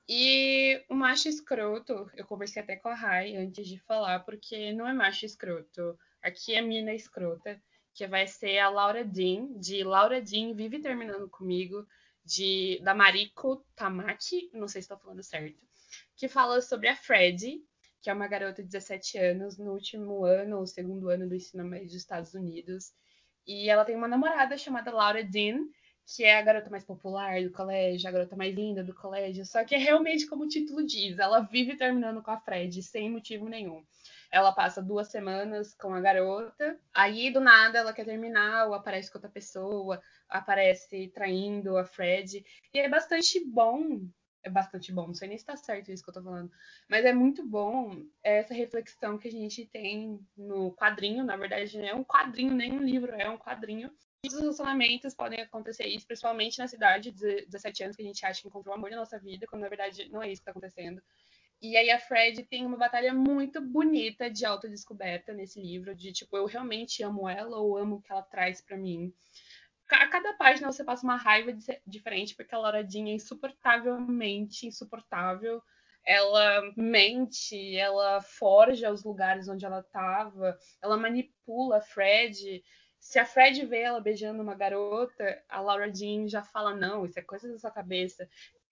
[0.07, 4.87] E o macho escroto, eu conversei até com a Rai antes de falar, porque não
[4.87, 5.97] é macho escroto.
[6.21, 7.61] Aqui é mina escrota,
[7.93, 11.87] que vai ser a Laura Dean, de Laura Dean Vive Terminando Comigo,
[12.25, 15.59] de da Mariko Tamaki, não sei se estou falando certo,
[16.15, 17.61] que fala sobre a Fred,
[18.03, 21.63] que é uma garota de 17 anos, no último ano, ou segundo ano do ensino
[21.63, 22.91] médio dos Estados Unidos.
[23.47, 25.59] E ela tem uma namorada chamada Laura Dean,
[26.05, 29.45] que é a garota mais popular do colégio, a garota mais linda do colégio.
[29.45, 33.09] Só que é realmente como o título diz, ela vive terminando com a Fred sem
[33.09, 33.81] motivo nenhum.
[34.29, 39.09] Ela passa duas semanas com a garota, aí do nada ela quer terminar, ou aparece
[39.09, 42.43] com outra pessoa, aparece traindo a Fred.
[42.73, 44.01] E é bastante bom.
[44.43, 46.51] É bastante bom, não sei nem se tá certo isso que eu tô falando.
[46.89, 51.23] Mas é muito bom essa reflexão que a gente tem no quadrinho.
[51.23, 53.89] Na verdade, não é um quadrinho, nem um livro, é um quadrinho
[54.25, 58.41] os relacionamentos podem acontecer isso, principalmente na cidade de 17 anos, que a gente acha
[58.41, 60.51] que encontrou o amor da nossa vida, quando na verdade não é isso que está
[60.51, 61.01] acontecendo.
[61.61, 66.37] E aí a Fred tem uma batalha muito bonita de autodescoberta nesse livro, de tipo,
[66.37, 69.13] eu realmente amo ela ou amo o que ela traz para mim.
[69.93, 71.51] A cada página você passa uma raiva
[71.85, 75.61] diferente, porque a Lauradinha é insuportavelmente insuportável.
[76.05, 82.61] Ela mente, ela forja os lugares onde ela estava, ela manipula a Fred
[83.03, 87.19] se a Fred vê ela beijando uma garota, a Laura Jean já fala: não, isso
[87.19, 88.27] é coisa da sua cabeça.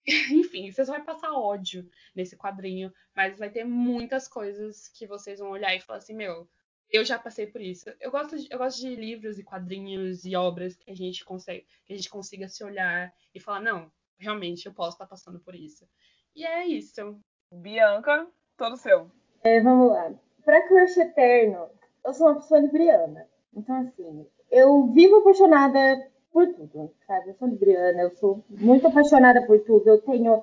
[0.32, 5.50] Enfim, vocês vão passar ódio nesse quadrinho, mas vai ter muitas coisas que vocês vão
[5.50, 6.48] olhar e falar assim: meu,
[6.92, 7.90] eu já passei por isso.
[8.00, 11.66] Eu gosto de, eu gosto de livros e quadrinhos e obras que a gente consegue,
[11.86, 15.54] que a gente consiga se olhar e falar: não, realmente eu posso estar passando por
[15.54, 15.88] isso.
[16.36, 17.18] E é isso.
[17.50, 18.26] Bianca,
[18.56, 19.10] todo seu.
[19.42, 20.12] É, vamos lá.
[20.44, 21.68] Pra Crush Eterno,
[22.04, 23.26] eu sou uma pessoa libriana.
[23.54, 27.30] Então, assim, eu vivo apaixonada por tudo, sabe?
[27.30, 29.88] Eu sou libriana, eu sou muito apaixonada por tudo.
[29.88, 30.42] Eu tenho.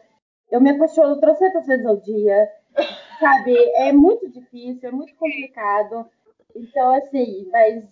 [0.52, 2.50] Eu me apaixono trocentas vezes ao dia,
[3.20, 3.56] sabe?
[3.76, 6.10] É muito difícil, é muito complicado.
[6.56, 7.84] Então, assim, mas.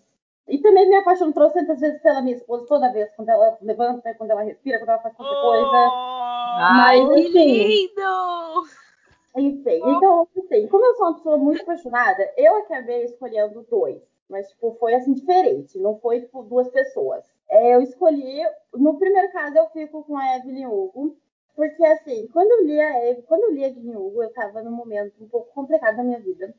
[0.48, 4.32] E também me apaixono trocentas vezes pela minha esposa, toda vez, quando ela levanta, quando
[4.32, 5.90] ela respira, quando ela faz qualquer coisa.
[6.60, 8.68] Ai, Mas, que assim, lindo!
[9.36, 14.02] Enfim, então, assim, como eu sou uma pessoa muito apaixonada, eu acabei escolhendo dois.
[14.30, 15.78] Mas, tipo, foi assim, diferente.
[15.80, 17.24] Não foi, tipo, duas pessoas.
[17.50, 18.42] É, eu escolhi.
[18.74, 21.16] No primeiro caso, eu fico com a Evelyn Hugo.
[21.56, 24.62] Porque, assim, quando eu li a, Eve, quando eu li a Evelyn Hugo, eu tava
[24.62, 26.54] num momento um pouco complicado da minha vida.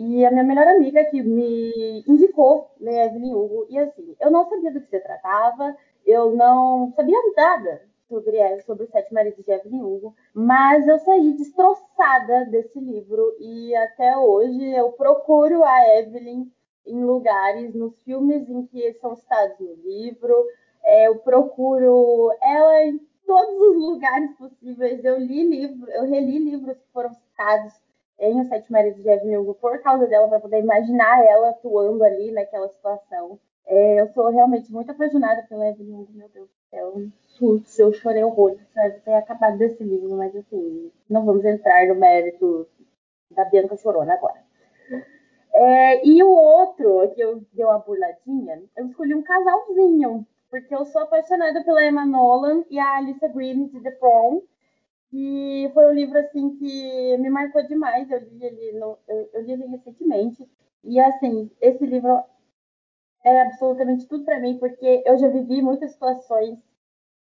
[0.00, 3.66] E a minha melhor amiga que me indicou a Evelyn Hugo.
[3.68, 5.76] E, assim, eu não sabia do que se tratava.
[6.06, 10.14] Eu não sabia nada sobre, sobre os Sete Maridos de Evelyn Hugo.
[10.32, 13.34] Mas eu saí destroçada desse livro.
[13.40, 16.48] E até hoje eu procuro a Evelyn
[16.86, 20.32] em lugares, nos filmes em que são citados no livro.
[20.84, 25.04] É, eu procuro ela em todos os lugares possíveis.
[25.04, 27.74] Eu li livro, eu reli livros que foram citados
[28.18, 32.30] em Os Sete Maridos de Evelyn por causa dela, para poder imaginar ela atuando ali
[32.32, 33.38] naquela situação.
[33.66, 36.94] É, eu sou realmente muito apaixonada pela Evelyn meu Deus do céu.
[37.26, 39.00] Surtos, eu chorei horrores, sabe?
[39.00, 42.66] Ter acabado desse livro, mas assim, não vamos entrar no mérito
[43.30, 44.42] da Bianca Chorona agora.
[45.52, 50.84] É, e o outro, que eu dei uma burladinha, eu escolhi um casalzinho, porque eu
[50.86, 54.40] sou apaixonada pela Emma Nolan e a Alicia Green de The Prom.
[55.12, 58.10] E foi um livro assim que me marcou demais.
[58.10, 60.48] Eu li ele, no, eu, eu li ele recentemente.
[60.84, 62.22] E assim, esse livro
[63.24, 66.58] é absolutamente tudo para mim, porque eu já vivi muitas situações,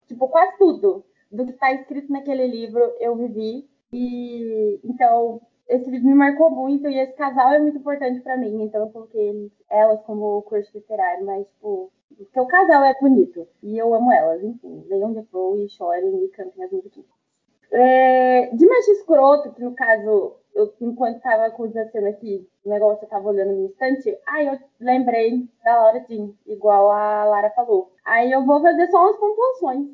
[0.07, 3.69] tipo, quase tudo do que está escrito naquele livro eu vivi.
[3.93, 8.63] E então esse livro me marcou muito e esse casal é muito importante para mim,
[8.63, 13.79] então eu coloquei elas como curso literário, mas, tipo, porque o casal é bonito e
[13.79, 17.24] eu amo elas, enfim, leiam The Pro e chorem e cantem as musiquinhas.
[17.73, 23.09] É, de macho escroto, que no caso, eu, enquanto tava conversando aqui, o negócio eu
[23.09, 27.93] tava olhando no instante, aí eu lembrei da Laura Jean, igual a Lara falou.
[28.05, 29.89] Aí eu vou fazer só umas pontuações.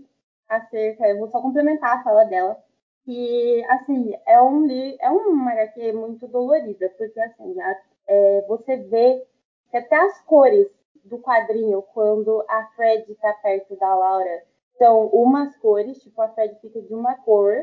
[0.49, 2.61] acerca, eu vou só complementar a fala dela,
[3.05, 4.67] que, assim, é um
[5.01, 9.25] é uma HQ muito dolorida, porque, assim, a- é, você vê
[9.71, 10.67] que até as cores
[11.05, 14.43] do quadrinho, quando a Fred tá perto da Laura,
[14.81, 17.55] são umas cores, tipo, a Fred fica de uma cor,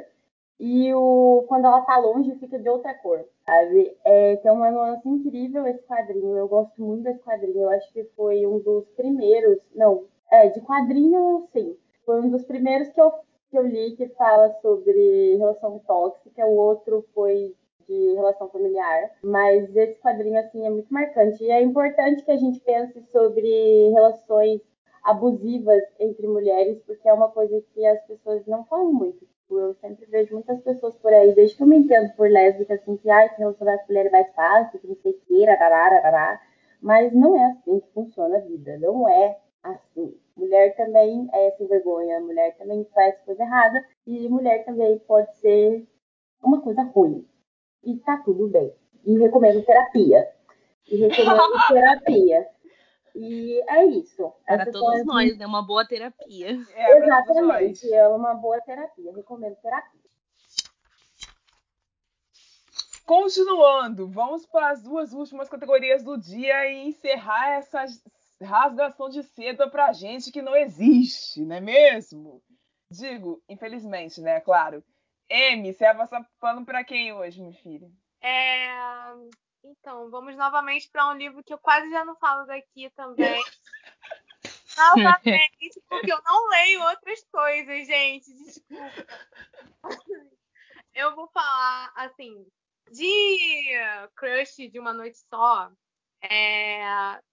[0.60, 3.98] e o, quando ela tá longe, fica de outra cor, sabe?
[4.06, 8.04] É, tem uma nuance incrível esse quadrinho, eu gosto muito desse quadrinho, eu acho que
[8.16, 11.76] foi um dos primeiros, não, é, de quadrinho, sim,
[12.06, 13.12] foi um dos primeiros que eu,
[13.50, 17.56] que eu li que fala sobre relação tóxica, o outro foi
[17.88, 22.38] de relação familiar, mas esse quadrinho, assim, é muito marcante, e é importante que a
[22.38, 24.62] gente pense sobre relações
[25.08, 29.26] abusivas entre mulheres, porque é uma coisa que as pessoas não falam muito.
[29.26, 32.74] Tipo, Eu sempre vejo muitas pessoas por aí, desde que eu me entendo por lésbica,
[32.74, 35.46] assim, que ai, se relacionar com mulher é mais fácil, que não sei o que,
[36.82, 40.14] mas não é assim que funciona a vida, não é assim.
[40.36, 45.88] Mulher também é sem vergonha, mulher também faz coisa errada, e mulher também pode ser
[46.44, 47.26] uma coisa ruim.
[47.82, 48.74] E tá tudo bem.
[49.06, 50.28] E recomendo terapia.
[50.92, 52.48] E recomendo terapia.
[53.20, 54.32] E é isso.
[54.46, 55.46] Para Essas todos nós, né?
[55.46, 56.50] Uma boa terapia.
[56.76, 57.04] É, nós.
[57.04, 59.98] Exatamente, é uma boa terapia, recomendo terapia.
[63.04, 67.86] Continuando, vamos para as duas últimas categorias do dia e encerrar essa
[68.44, 72.44] rasgação de seda pra gente que não existe, não é mesmo?
[72.92, 74.42] Digo, infelizmente, né?
[74.42, 74.84] Claro.
[75.30, 77.90] M, você vai passar pano pra quem hoje, minha filha?
[78.22, 78.70] É,
[79.64, 83.44] Então, vamos novamente para um livro que eu quase já não falo daqui também.
[84.78, 88.32] Novamente, porque eu não leio outras coisas, gente.
[88.32, 89.08] Desculpa.
[90.94, 92.46] Eu vou falar, assim,
[92.92, 93.72] de
[94.16, 95.72] Crush de uma noite só.
[96.22, 96.82] é,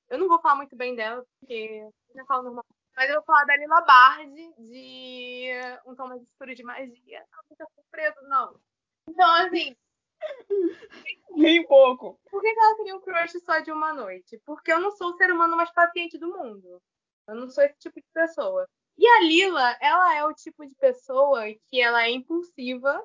[0.08, 2.64] Eu não vou falar muito bem dela, porque eu já falo normal.
[2.96, 5.50] Mas eu vou falar da Lila Bard, de
[5.84, 7.26] Um Tom Mais Escuro de Magia.
[7.30, 8.60] Não, fica preso, não.
[9.08, 9.76] Então, assim,
[11.30, 12.18] Nem pouco.
[12.30, 14.40] por que ela queria um crush só de uma noite?
[14.44, 16.80] Porque eu não sou o ser humano mais paciente do mundo.
[17.26, 18.68] Eu não sou esse tipo de pessoa.
[18.96, 23.02] E a Lila, ela é o tipo de pessoa que ela é impulsiva.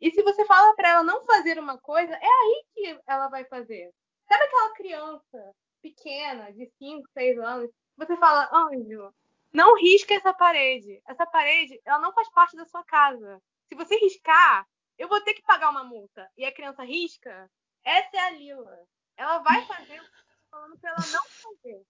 [0.00, 3.44] E se você fala pra ela não fazer uma coisa, é aí que ela vai
[3.44, 3.92] fazer.
[4.28, 9.12] Sabe aquela criança pequena, de 5, 6 anos, você fala, Anjo,
[9.52, 11.00] não risca essa parede.
[11.06, 13.40] Essa parede, ela não faz parte da sua casa.
[13.68, 14.66] Se você riscar,
[14.98, 16.28] eu vou ter que pagar uma multa.
[16.36, 17.50] E a criança risca,
[17.84, 18.78] essa é a Lila.
[19.16, 21.82] Ela vai fazer o que eu tô falando pra ela não fazer.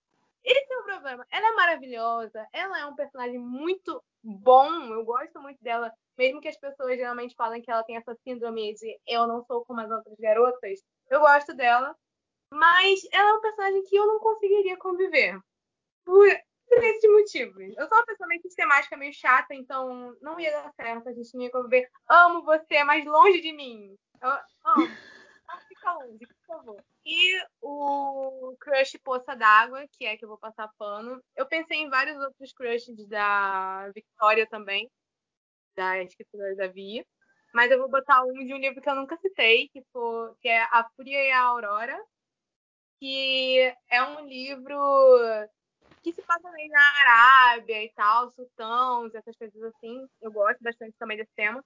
[0.44, 1.26] Esse é o problema.
[1.30, 6.48] Ela é maravilhosa, ela é um personagem muito bom, eu gosto muito dela, mesmo que
[6.48, 9.90] as pessoas geralmente falem que ela tem essa síndrome de eu não sou como as
[9.90, 11.94] outras garotas, eu gosto dela,
[12.52, 15.38] mas ela é um personagem que eu não conseguiria conviver.
[16.04, 16.26] Por,
[16.68, 17.76] por esses motivos.
[17.76, 21.34] Eu sou uma pessoa meio sistemática, meio chata, então não ia dar certo, a gente
[21.34, 21.88] não ia conviver.
[22.08, 23.96] Amo você, mas longe de mim.
[24.20, 24.88] Eu amo.
[25.66, 26.84] Fica longe, por favor.
[27.04, 31.22] E o crush Poça d'Água, que é que eu vou passar pano.
[31.34, 34.90] Eu pensei em vários outros crushes da Victoria também,
[35.74, 37.04] da escritora da Via.
[37.54, 40.48] Mas eu vou botar um de um livro que eu nunca citei, que, for, que
[40.48, 41.98] é A Fúria e a Aurora,
[43.00, 44.76] que é um livro
[46.08, 50.06] que se passa meio na Arábia e tal, sultãos, essas coisas assim.
[50.20, 51.64] Eu gosto bastante também desse tema.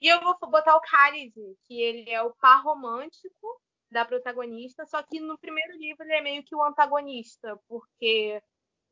[0.00, 5.02] E eu vou botar o Khalid, que ele é o par romântico da protagonista, só
[5.02, 8.42] que no primeiro livro ele é meio que o antagonista, porque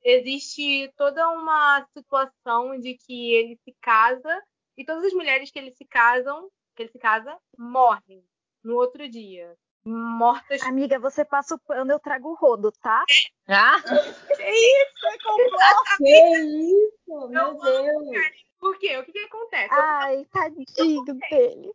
[0.02, 4.42] existe toda uma situação de que ele se casa
[4.76, 8.22] e todas as mulheres que ele se casam, que ele se casa, morrem
[8.62, 9.56] no outro dia.
[9.84, 10.62] Mortas.
[10.62, 13.02] Amiga, você passa o pano, eu trago o rodo, tá?
[13.48, 15.06] Ah, Que isso?
[15.06, 15.96] É completamente.
[15.98, 18.26] Que isso, meu amo Deus.
[18.58, 18.98] Por quê?
[18.98, 19.68] O que, que acontece?
[19.72, 21.72] Ai, tadinho dele.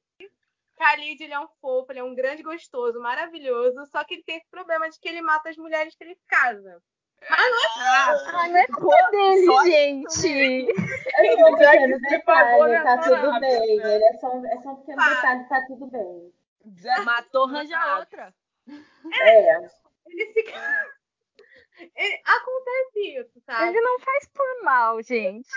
[0.78, 4.38] Khalid, ele é um fofo, ele é um grande gostoso, maravilhoso, só que ele tem
[4.38, 6.82] esse problema de que ele mata as mulheres que ele se casa.
[7.30, 10.68] Ai, não é culpa dele, gente.
[11.16, 13.80] É só um pequeno detalhe, tá tudo bem.
[13.82, 16.34] Ele é só, um- é só um pequeno detalhe, tá tudo bem.
[16.66, 18.34] Jack matou, arranja outra.
[19.22, 19.86] É, Ele se
[21.96, 23.68] Ele- Acontece isso, sabe?
[23.70, 25.50] Ele não faz por mal, gente.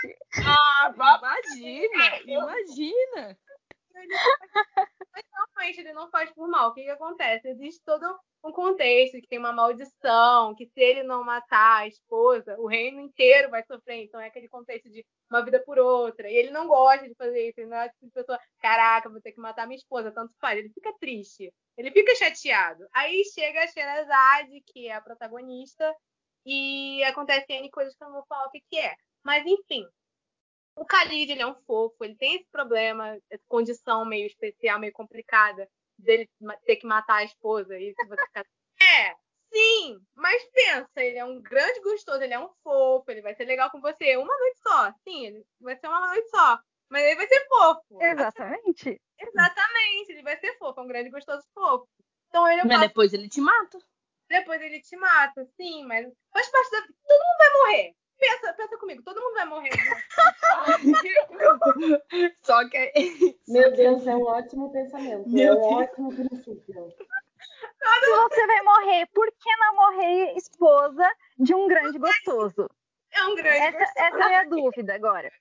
[0.45, 3.37] Ah, Imagina, imagina.
[3.95, 6.69] Ele não faz- Mas realmente ele não faz por mal.
[6.69, 7.47] O que, que acontece?
[7.49, 12.55] Existe todo um contexto que tem uma maldição, que se ele não matar a esposa,
[12.59, 14.03] o reino inteiro vai sofrer.
[14.03, 16.29] Então é aquele contexto de uma vida por outra.
[16.29, 17.59] E ele não gosta de fazer isso.
[17.59, 20.57] Ele não é tipo de pessoa, caraca, vou ter que matar minha esposa, tanto faz.
[20.57, 21.53] Ele fica triste.
[21.77, 22.87] Ele fica chateado.
[22.93, 25.93] Aí chega a Sherazade, que é a protagonista,
[26.45, 28.95] e acontece N coisas que eu não vou falar o que, que é.
[29.23, 29.85] Mas enfim.
[30.75, 34.93] O Khalid, ele é um fofo, ele tem esse problema, essa condição meio especial, meio
[34.93, 35.69] complicada,
[36.01, 36.29] dele
[36.65, 37.77] ter que matar a esposa.
[37.77, 38.43] E se você ficar...
[38.81, 39.13] É,
[39.53, 43.43] sim, mas pensa, ele é um grande gostoso, ele é um fofo, ele vai ser
[43.43, 44.93] legal com você uma noite só.
[45.03, 46.57] Sim, ele vai ser uma noite só.
[46.89, 48.01] Mas ele vai ser fofo.
[48.01, 49.01] Exatamente.
[49.19, 51.87] Exatamente, ele vai ser fofo, é um grande gostoso fofo.
[52.29, 53.77] Então ele é Mas depois ele te mata.
[54.29, 56.93] depois ele te mata, sim, mas faz parte da vida.
[57.05, 57.95] Todo mundo vai morrer.
[58.19, 59.69] Pensa, pensa comigo, todo mundo vai morrer.
[62.43, 62.91] Só que.
[63.47, 65.27] Meu Deus, é um ótimo pensamento.
[65.27, 65.73] é Meu um Deus.
[65.73, 66.93] ótimo princípio.
[68.03, 72.69] Se você vai morrer, por que não morrer esposa de um grande gostoso?
[73.11, 74.05] É um grande Essa, gostoso.
[74.05, 75.31] essa é a minha dúvida agora.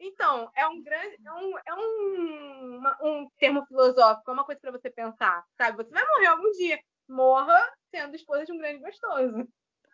[0.00, 1.16] Então, é um grande.
[1.24, 5.76] É um, é um, uma- um termo filosófico, é uma coisa pra você pensar, sabe?
[5.76, 6.78] Você vai morrer algum dia.
[7.08, 9.48] Morra sendo esposa de um grande gostoso.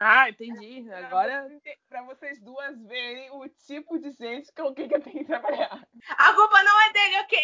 [0.06, 0.92] Ah, entendi.
[0.92, 1.48] Agora.
[1.88, 5.82] Pra vocês duas verem o tipo de gente com quem que eu tenho que trabalhar.
[6.10, 7.38] A culpa não é dele, ok?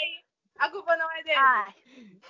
[0.58, 1.38] A culpa não é dele.
[1.38, 1.74] Ai.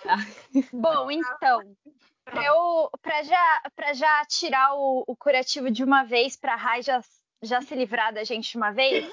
[0.72, 1.76] Bom, então,
[2.24, 6.80] pra eu, pra já, pra já tirar o, o curativo de uma vez, pra Rai
[6.80, 7.02] já,
[7.42, 9.10] já se livrar da gente de uma vez,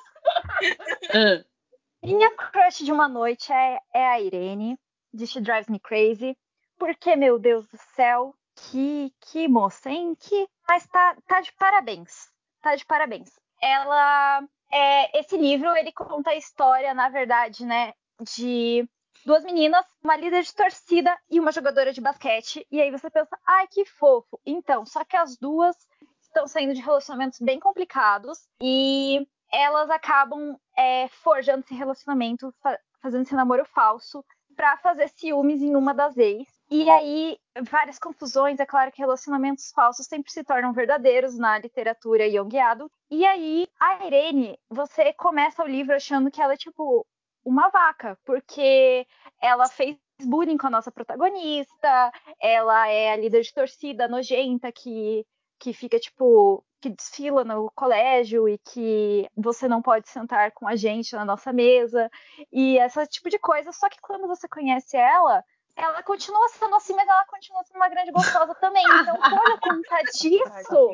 [1.16, 1.44] Ah,
[2.04, 4.80] minha crush de uma noite é, é a Irene,
[5.12, 6.38] de She Drives Me Crazy.
[6.78, 8.36] Porque, meu Deus do céu,
[8.72, 10.16] que, que moça, hein?
[10.20, 12.30] Que, mas tá, tá de parabéns.
[12.62, 13.30] Tá de parabéns.
[13.62, 14.44] Ela.
[14.72, 17.94] É, esse livro, ele conta a história, na verdade, né,
[18.36, 18.86] de
[19.26, 22.68] duas meninas, uma líder de torcida e uma jogadora de basquete.
[22.70, 24.38] E aí você pensa, ai, que fofo.
[24.46, 25.76] Então, só que as duas
[26.22, 33.22] estão saindo de relacionamentos bem complicados e elas acabam é, forjando esse relacionamento, fa- fazendo
[33.24, 34.22] esse namoro falso
[34.54, 36.46] pra fazer ciúmes em uma das ex.
[36.70, 37.38] E aí,
[37.70, 38.60] várias confusões.
[38.60, 42.92] É claro que relacionamentos falsos sempre se tornam verdadeiros na literatura adult.
[43.10, 47.06] E aí, a Irene, você começa o livro achando que ela é tipo
[47.46, 49.08] uma vaca, porque
[49.42, 52.12] ela fez bullying com a nossa protagonista,
[52.42, 55.26] ela é a líder de torcida nojenta que,
[55.60, 60.76] que fica, tipo, que desfila no colégio e que você não pode sentar com a
[60.76, 62.10] gente na nossa mesa,
[62.52, 63.72] e esse tipo de coisa.
[63.72, 65.44] Só que quando você conhece ela,
[65.78, 68.84] ela continua sendo assim, mas ela continua sendo uma grande gostosa também.
[68.84, 70.94] Então, por conta disso,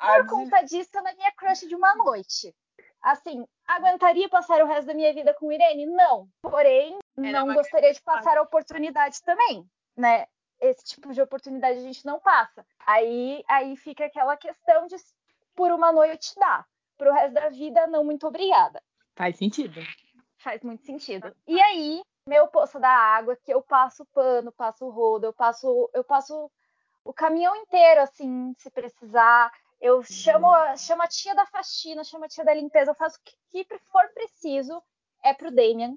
[0.00, 2.54] por conta disso, ela é minha crush de uma noite.
[3.00, 5.86] Assim, aguentaria passar o resto da minha vida com Irene?
[5.86, 6.28] Não.
[6.42, 9.64] Porém, Ela é não uma gostaria de passar a oportunidade também,
[9.96, 10.26] né?
[10.60, 12.66] Esse tipo de oportunidade a gente não passa.
[12.84, 14.96] Aí, aí fica aquela questão de
[15.54, 16.66] por uma noite dá.
[16.96, 18.82] Pro resto da vida, não muito obrigada.
[19.14, 19.80] faz sentido.
[20.38, 21.32] Faz muito sentido.
[21.46, 26.04] E aí, meu poço da água, que eu passo pano, passo rodo, eu passo, eu
[26.04, 26.50] passo
[27.04, 29.50] o caminhão inteiro, assim, se precisar.
[29.80, 33.18] Eu chamo, a- chamo a tia da faxina, chamo a tia da limpeza, eu faço
[33.18, 33.20] o
[33.50, 34.82] que, que for preciso.
[35.24, 35.94] É pro Damian,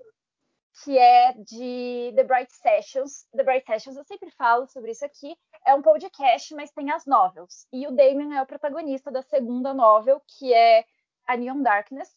[0.83, 3.25] que é de The Bright Sessions.
[3.35, 5.37] The Bright Sessions, eu sempre falo sobre isso aqui.
[5.65, 7.67] É um podcast, mas tem as novels.
[7.73, 10.85] E o Damian é o protagonista da segunda novel, que é
[11.27, 12.15] A Neon Darkness.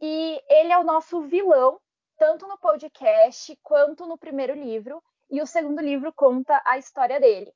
[0.00, 1.80] E ele é o nosso vilão,
[2.22, 5.02] tanto no podcast quanto no primeiro livro.
[5.28, 7.52] E o segundo livro conta a história dele.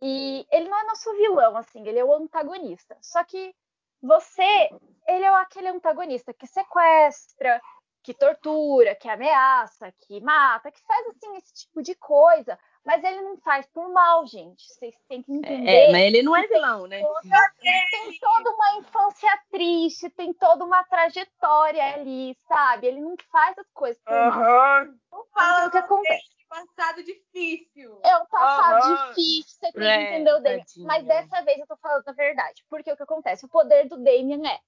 [0.00, 2.96] E ele não é nosso vilão, assim, ele é o antagonista.
[3.00, 3.52] Só que
[4.00, 4.70] você,
[5.08, 7.60] ele é aquele antagonista que sequestra,
[8.04, 12.56] que tortura, que ameaça, que mata, que faz assim esse tipo de coisa.
[12.86, 14.62] Mas ele não faz por mal, gente.
[14.72, 15.68] Vocês têm que entender.
[15.88, 17.00] É, mas ele não é vilão, né?
[17.02, 17.52] toda-
[17.90, 22.86] tem toda uma infância triste, tem toda uma trajetória ali, sabe?
[22.86, 24.28] Ele não faz as coisas por mal.
[24.40, 24.98] Aham.
[25.10, 26.36] Não fala o que acontece?
[26.48, 28.00] passado difícil.
[28.04, 29.08] É um passado Aham.
[29.08, 30.60] difícil, você tem que É, entender o Damien.
[30.60, 30.86] tadinho.
[30.86, 32.64] Mas dessa vez eu tô falando a verdade.
[32.70, 33.44] Porque o que acontece?
[33.44, 34.60] O poder do Damien é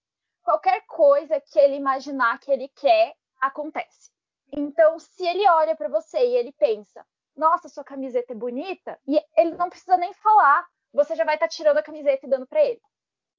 [0.42, 4.10] qualquer coisa que ele imaginar que ele quer, acontece.
[4.52, 7.06] Então, se ele olha pra você e ele pensa,
[7.38, 10.66] nossa, sua camiseta é bonita, e ele não precisa nem falar.
[10.92, 12.80] Você já vai estar tirando a camiseta e dando pra ele.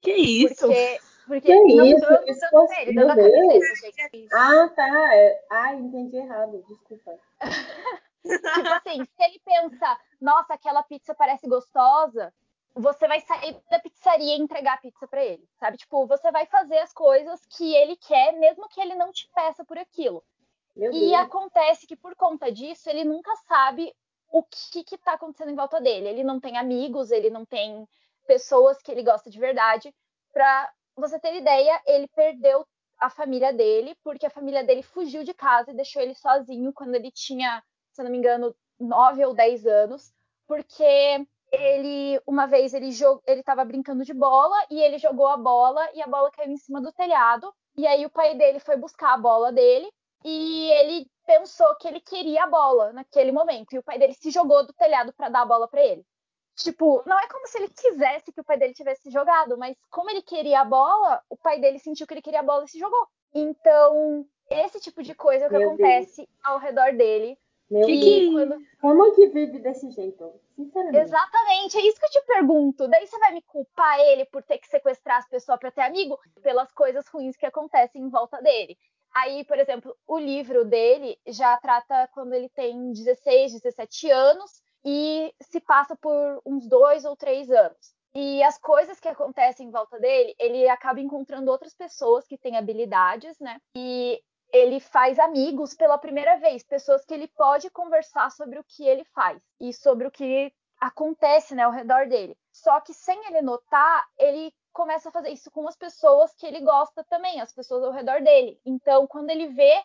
[0.01, 0.67] Que isso?
[0.67, 1.99] Porque, porque Que não isso?
[1.99, 4.27] dando, Que dando pra ele, dando a camiseta, gente.
[4.33, 4.89] Ah, tá.
[5.49, 6.63] Ah, entendi errado.
[6.67, 7.19] Desculpa.
[8.23, 12.33] Tipo assim, se ele pensa, nossa, aquela pizza parece gostosa,
[12.75, 15.77] você vai sair da pizzaria e entregar a pizza pra ele, sabe?
[15.77, 19.65] Tipo, você vai fazer as coisas que ele quer, mesmo que ele não te peça
[19.65, 20.23] por aquilo.
[20.75, 23.93] E acontece que por conta disso, ele nunca sabe
[24.31, 26.07] o que que tá acontecendo em volta dele.
[26.07, 27.87] Ele não tem amigos, ele não tem
[28.27, 29.93] pessoas que ele gosta de verdade.
[30.31, 32.65] Pra você ter ideia, ele perdeu
[32.99, 36.95] a família dele, porque a família dele fugiu de casa e deixou ele sozinho quando
[36.95, 40.13] ele tinha, se não me engano, 9 ou 10 anos,
[40.45, 43.21] porque ele, uma vez, ele, jog...
[43.25, 46.57] ele tava brincando de bola e ele jogou a bola e a bola caiu em
[46.57, 49.89] cima do telhado E aí o pai dele foi buscar a bola dele
[50.23, 53.73] e ele pensou que ele queria a bola naquele momento.
[53.73, 56.03] E o pai dele se jogou do telhado para dar a bola para ele.
[56.55, 60.09] Tipo, não é como se ele quisesse que o pai dele tivesse jogado, mas como
[60.09, 62.77] ele queria a bola, o pai dele sentiu que ele queria a bola e se
[62.77, 63.07] jogou.
[63.33, 67.37] Então, esse tipo de coisa que Meu acontece ao redor dele.
[67.69, 68.03] Meu Que Deus.
[68.03, 70.33] que- quando- Como que vive desse jeito?
[70.55, 70.97] Sinceramente.
[70.97, 72.87] Exatamente, é isso que eu te pergunto.
[72.87, 76.19] Daí você vai me culpar ele por ter que sequestrar as pessoas para ter amigo
[76.41, 78.75] pelas coisas ruins que acontecem em volta dele.
[79.13, 85.33] Aí, por exemplo, o livro dele já trata quando ele tem 16, 17 anos e
[85.41, 87.93] se passa por uns dois ou três anos.
[88.13, 92.57] E as coisas que acontecem em volta dele, ele acaba encontrando outras pessoas que têm
[92.57, 93.59] habilidades, né?
[93.75, 98.83] E ele faz amigos pela primeira vez, pessoas que ele pode conversar sobre o que
[98.83, 102.35] ele faz e sobre o que acontece né, ao redor dele.
[102.51, 106.61] Só que sem ele notar, ele começa a fazer isso com as pessoas que ele
[106.61, 108.59] gosta também, as pessoas ao redor dele.
[108.65, 109.83] Então, quando ele vê,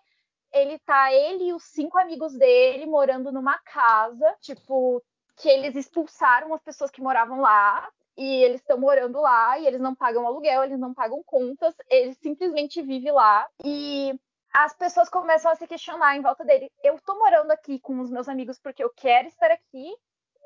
[0.53, 5.03] ele tá ele e os cinco amigos dele morando numa casa, tipo,
[5.37, 7.89] que eles expulsaram as pessoas que moravam lá.
[8.17, 12.17] E eles estão morando lá e eles não pagam aluguel, eles não pagam contas, eles
[12.19, 13.49] simplesmente vivem lá.
[13.65, 14.15] E
[14.53, 16.71] as pessoas começam a se questionar em volta dele.
[16.85, 19.93] Eu tô morando aqui com os meus amigos porque eu quero estar aqui,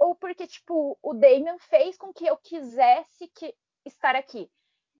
[0.00, 3.54] ou porque, tipo, o Damien fez com que eu quisesse que
[3.84, 4.50] estar aqui.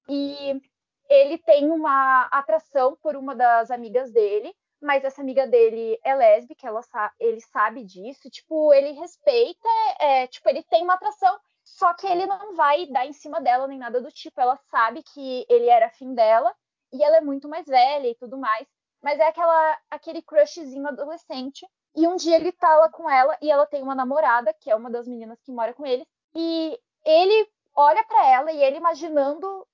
[0.08, 0.60] E
[1.08, 6.66] ele tem uma atração por uma das amigas dele, mas essa amiga dele é lésbica,
[6.68, 9.68] ela sa ele sabe disso, tipo, ele respeita,
[9.98, 13.66] é, tipo, ele tem uma atração, só que ele não vai dar em cima dela
[13.66, 14.40] nem nada do tipo.
[14.40, 16.54] Ela sabe que ele era afim dela
[16.92, 18.66] e ela é muito mais velha e tudo mais,
[19.02, 21.66] mas é aquela aquele crushzinho adolescente.
[21.94, 24.76] E um dia ele tá lá com ela e ela tem uma namorada, que é
[24.76, 27.48] uma das meninas que mora com ele, e ele
[27.78, 29.64] olha para ela e ele imaginando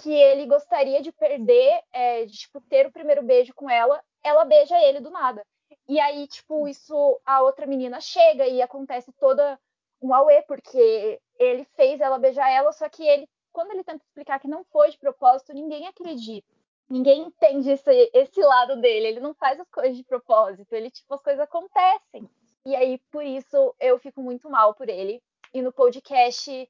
[0.00, 4.46] que ele gostaria de perder, é, de tipo, ter o primeiro beijo com ela, ela
[4.46, 5.44] beija ele do nada.
[5.86, 9.60] E aí, tipo, isso, a outra menina chega e acontece toda
[10.00, 14.40] um auê, porque ele fez ela beijar ela, só que ele, quando ele tenta explicar
[14.40, 16.48] que não foi de propósito, ninguém acredita.
[16.88, 21.14] Ninguém entende esse, esse lado dele, ele não faz as coisas de propósito, ele, tipo,
[21.14, 22.30] as coisas acontecem.
[22.64, 25.22] E aí, por isso, eu fico muito mal por ele.
[25.52, 26.66] E no podcast,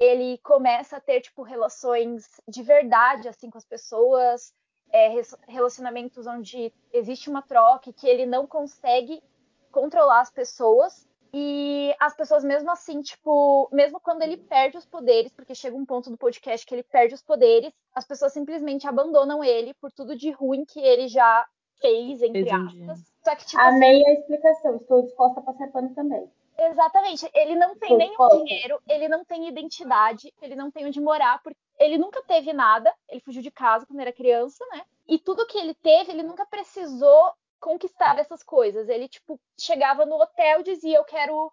[0.00, 4.52] ele começa a ter, tipo, relações de verdade, assim, com as pessoas,
[4.90, 5.08] é,
[5.46, 9.22] relacionamentos onde existe uma troca e que ele não consegue
[9.70, 11.06] controlar as pessoas.
[11.32, 15.84] E as pessoas, mesmo assim, tipo, mesmo quando ele perde os poderes, porque chega um
[15.84, 20.16] ponto do podcast que ele perde os poderes, as pessoas simplesmente abandonam ele por tudo
[20.16, 21.46] de ruim que ele já
[21.80, 22.56] fez, entre dia.
[22.56, 23.12] aspas.
[23.22, 24.76] Só que, tipo, assim, Amei a explicação.
[24.76, 26.30] Estou disposta a passar pano também.
[26.58, 27.30] Exatamente.
[27.32, 28.36] Ele não tem nenhum falta.
[28.38, 32.92] dinheiro, ele não tem identidade, ele não tem onde morar, porque ele nunca teve nada.
[33.08, 34.84] Ele fugiu de casa quando era criança, né?
[35.06, 38.88] E tudo que ele teve, ele nunca precisou conquistar essas coisas.
[38.88, 41.52] Ele, tipo, chegava no hotel, dizia, eu quero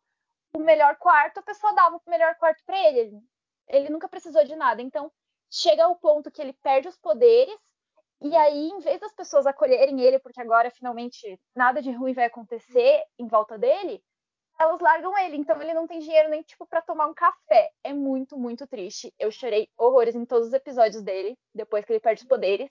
[0.56, 2.99] o melhor quarto, a pessoa dava o melhor quarto para ele.
[2.99, 3.20] ele.
[3.68, 4.82] Ele nunca precisou de nada.
[4.82, 5.12] Então,
[5.51, 7.56] chega ao ponto que ele perde os poderes,
[8.22, 12.26] e aí, em vez das pessoas acolherem ele, porque agora finalmente nada de ruim vai
[12.26, 14.01] acontecer em volta dele,
[14.60, 17.72] elas largam ele, então ele não tem dinheiro nem tipo para tomar um café.
[17.84, 19.14] É muito, muito triste.
[19.20, 22.70] Eu chorei horrores em todos os episódios dele, depois que ele perde os poderes.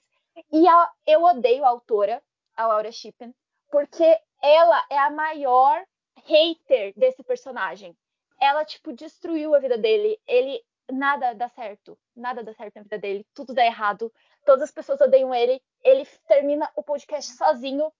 [0.51, 2.21] E a- eu odeio a autora,
[2.55, 3.33] a Laura Shippen,
[3.69, 5.83] porque ela é a maior
[6.25, 7.95] hater desse personagem.
[8.39, 10.19] Ela tipo destruiu a vida dele.
[10.27, 10.61] Ele
[10.91, 14.11] nada dá certo, nada dá certo na vida dele, tudo dá errado.
[14.45, 15.61] Todas as pessoas odeiam ele.
[15.83, 17.91] Ele termina o podcast sozinho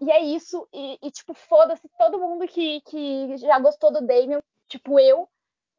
[0.00, 4.40] e é isso, e, e, tipo, foda-se todo mundo que, que já gostou do Damien,
[4.68, 5.28] tipo eu,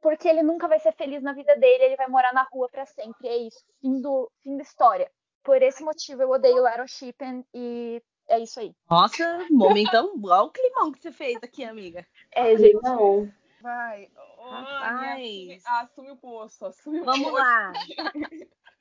[0.01, 2.85] porque ele nunca vai ser feliz na vida dele, ele vai morar na rua pra
[2.85, 5.11] sempre, é isso, fim, do, fim da história.
[5.43, 8.75] Por esse motivo eu odeio o Aaron Shippen e é isso aí.
[8.89, 10.13] Nossa, momentão.
[10.23, 12.05] Olha o climão que você fez aqui, amiga.
[12.31, 12.81] É, gente.
[12.81, 13.31] Não.
[13.61, 14.09] Vai.
[14.39, 15.65] Anne, Rapaz.
[15.65, 17.33] assume, assume o poço, assume o Vamos poço.
[17.33, 17.73] lá.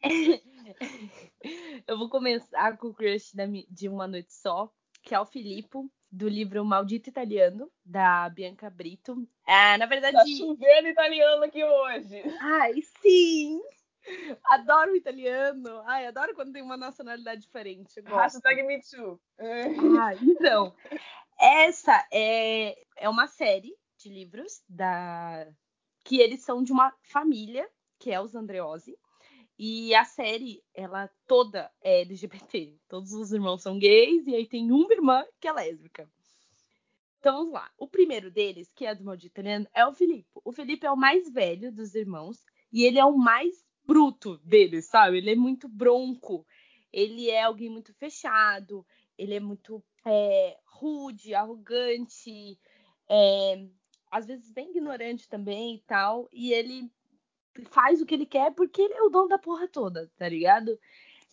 [1.87, 3.32] Eu vou começar com o crush
[3.70, 4.70] de Uma Noite Só,
[5.05, 9.29] que é o Filippo, do livro Maldito Italiano, da Bianca Brito.
[9.47, 10.37] Ah, na Tá verdade.
[10.39, 12.23] chovendo italiano aqui hoje.
[12.41, 13.61] Ai, sim!
[14.51, 15.83] Adoro o italiano.
[15.87, 18.01] Ai, adoro quando tem uma nacionalidade diferente.
[18.05, 19.21] Hashtag Me Too.
[19.39, 20.75] Ah, então.
[21.39, 25.47] Essa é, é uma série de livros da
[26.05, 28.97] que eles são de uma família, que é os Andreozzi.
[29.59, 32.77] E a série, ela toda é LGBT.
[32.89, 36.11] Todos os irmãos são gays e aí tem uma irmã que é lésbica.
[37.21, 37.71] Então vamos lá.
[37.79, 40.29] O primeiro deles, que é do Maldito Italiano, é o Felipe.
[40.45, 44.87] O Felipe é o mais velho dos irmãos e ele é o mais bruto deles,
[44.87, 45.19] sabe?
[45.19, 46.47] Ele é muito bronco.
[46.93, 48.87] ele é alguém muito fechado,
[49.17, 52.59] ele é muito é, rude, arrogante,
[53.09, 53.67] é,
[54.11, 56.29] às vezes bem ignorante também e tal.
[56.33, 56.91] E ele
[57.71, 60.79] faz o que ele quer porque ele é o dono da porra toda, tá ligado?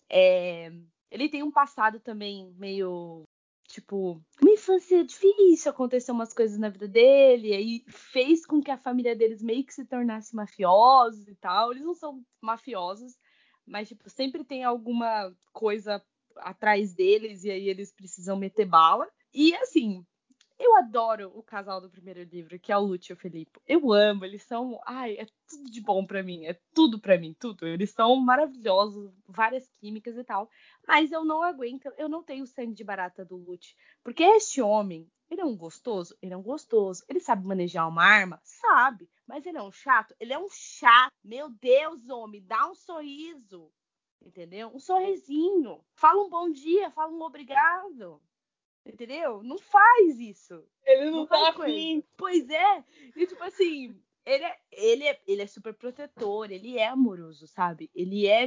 [0.08, 0.72] É,
[1.10, 3.22] ele tem um passado também meio.
[3.68, 8.76] Tipo, uma infância difícil, aconteceu umas coisas na vida dele, aí fez com que a
[8.76, 11.72] família deles meio que se tornasse mafiosos e tal.
[11.72, 13.16] Eles não são mafiosos,
[13.64, 16.04] mas, tipo, sempre tem alguma coisa
[16.36, 19.08] atrás deles e aí eles precisam meter bala.
[19.32, 20.04] E, assim,
[20.62, 23.60] eu adoro o casal do primeiro livro, que é o Lúcio e o Felipe.
[23.66, 24.80] Eu amo, eles são.
[24.86, 26.46] Ai, é tudo de bom para mim.
[26.46, 27.66] É tudo para mim, tudo.
[27.66, 30.48] Eles são maravilhosos, várias químicas e tal.
[30.86, 33.76] Mas eu não aguento, eu não tenho sangue de barata do Lúcio.
[34.02, 36.16] Porque este homem, ele é um gostoso?
[36.22, 37.04] Ele é um gostoso.
[37.08, 38.40] Ele sabe manejar uma arma?
[38.42, 39.10] Sabe.
[39.26, 40.14] Mas ele é um chato?
[40.20, 41.12] Ele é um chato.
[41.24, 43.70] Meu Deus, homem, dá um sorriso.
[44.20, 44.70] Entendeu?
[44.74, 45.84] Um sorrisinho.
[45.94, 48.20] Fala um bom dia, fala um obrigado.
[48.84, 49.42] Entendeu?
[49.42, 50.64] Não faz isso.
[50.84, 52.02] Ele não, Não tá afim.
[52.16, 52.84] Pois é.
[53.16, 57.90] E tipo assim, ele é, ele, é, ele é super protetor, ele é amoroso, sabe?
[57.94, 58.46] Ele é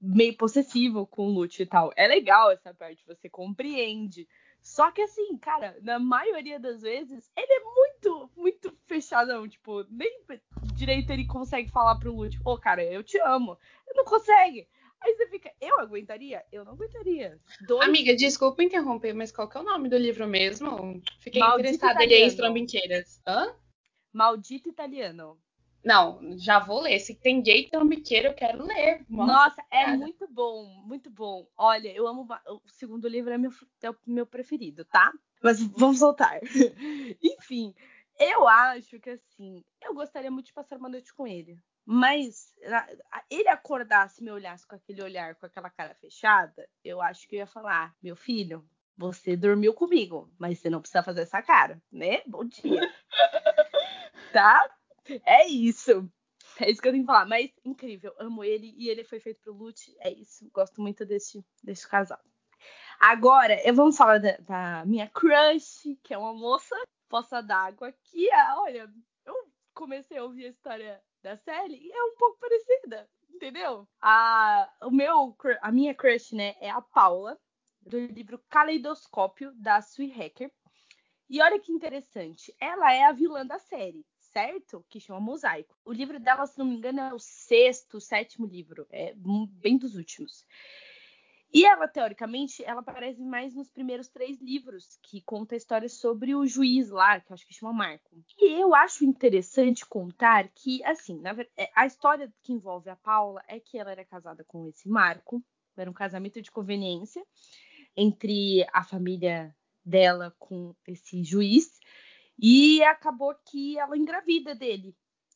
[0.00, 1.92] meio possessivo com o Lute e tal.
[1.96, 4.28] É legal essa parte, você compreende.
[4.60, 9.46] Só que assim, cara, na maioria das vezes, ele é muito, muito fechadão.
[9.46, 10.24] Tipo, nem
[10.74, 13.58] direito ele consegue falar pro Lute, ô, cara, eu te amo.
[13.86, 14.66] Ele não consegue.
[15.04, 16.42] Aí você fica, eu aguentaria?
[16.50, 17.38] Eu não aguentaria.
[17.66, 21.02] Dois Amiga, desculpa interromper, mas qual que é o nome do livro mesmo?
[21.20, 22.36] Fiquei Maldito interessada em Italiano.
[22.36, 23.22] Trambiqueiras.
[23.26, 23.54] Hã?
[24.10, 25.38] Maldito italiano.
[25.84, 26.98] Não, já vou ler.
[26.98, 29.04] Se tem gay trambiqueira, eu quero ler.
[29.10, 29.98] Nossa, é cara.
[29.98, 31.46] muito bom, muito bom.
[31.58, 32.26] Olha, eu amo.
[32.48, 33.50] O segundo livro é meu,
[33.82, 35.12] é o meu preferido, tá?
[35.42, 36.40] Mas vamos voltar.
[37.22, 37.74] Enfim,
[38.18, 41.58] eu acho que assim, eu gostaria muito de passar uma noite com ele.
[41.86, 42.54] Mas
[43.30, 47.36] ele acordar, se me olhasse com aquele olhar, com aquela cara fechada, eu acho que
[47.36, 48.66] eu ia falar: meu filho,
[48.96, 52.22] você dormiu comigo, mas você não precisa fazer essa cara, né?
[52.26, 52.80] Bom dia.
[54.32, 54.66] tá?
[55.26, 56.10] É isso.
[56.60, 57.26] É isso que eu tenho que falar.
[57.26, 59.94] Mas incrível, amo ele e ele foi feito pro Lute.
[60.00, 60.48] É isso.
[60.52, 62.20] Gosto muito desse, desse casal.
[63.00, 66.74] Agora, eu vamos falar da, da minha crush, que é uma moça,
[67.08, 68.90] poça d'água, que é, olha,
[69.26, 69.34] eu
[69.74, 73.88] comecei a ouvir a história da série é um pouco parecida, entendeu?
[73.98, 77.40] A, o meu, a minha crush, né, é a Paula,
[77.80, 80.52] do livro Caleidoscópio, da Sue Hacker.
[81.30, 84.84] E olha que interessante, ela é a vilã da série, certo?
[84.90, 85.74] Que chama Mosaico.
[85.82, 89.94] O livro dela, se não me engano, é o sexto, sétimo livro, é bem dos
[89.94, 90.44] últimos.
[91.54, 96.34] E ela, teoricamente, ela aparece mais nos primeiros três livros, que conta a história sobre
[96.34, 98.10] o juiz lá, que acho que chama Marco.
[98.36, 102.96] E eu acho interessante contar que, assim, na ver- é, a história que envolve a
[102.96, 105.40] Paula é que ela era casada com esse Marco,
[105.76, 107.24] era um casamento de conveniência
[107.96, 111.78] entre a família dela com esse juiz,
[112.36, 114.92] e acabou que ela engravida dele.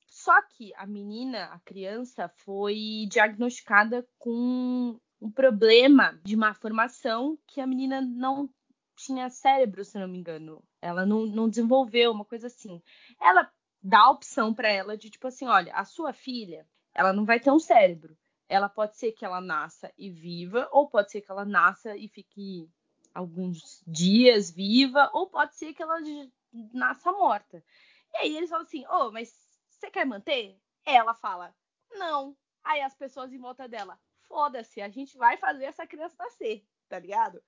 [0.09, 7.61] Só que a menina, a criança, foi diagnosticada com um problema de má formação que
[7.61, 8.49] a menina não
[8.97, 10.63] tinha cérebro, se não me engano.
[10.81, 12.83] Ela não, não desenvolveu, uma coisa assim.
[13.21, 13.51] Ela
[13.83, 17.39] dá a opção para ela de tipo assim, olha, a sua filha, ela não vai
[17.41, 18.17] ter um cérebro.
[18.49, 22.09] Ela pode ser que ela nasça e viva, ou pode ser que ela nasça e
[22.09, 22.69] fique
[23.15, 25.99] alguns dias viva, ou pode ser que ela
[26.73, 27.63] nasça morta.
[28.15, 29.33] E aí eles falam assim, ô, mas
[29.69, 30.59] você quer manter?
[30.85, 31.55] Ela fala,
[31.93, 32.37] não.
[32.65, 33.99] Aí as pessoas em volta dela,
[34.29, 37.43] foda-se, a gente vai fazer essa criança nascer, tá ligado?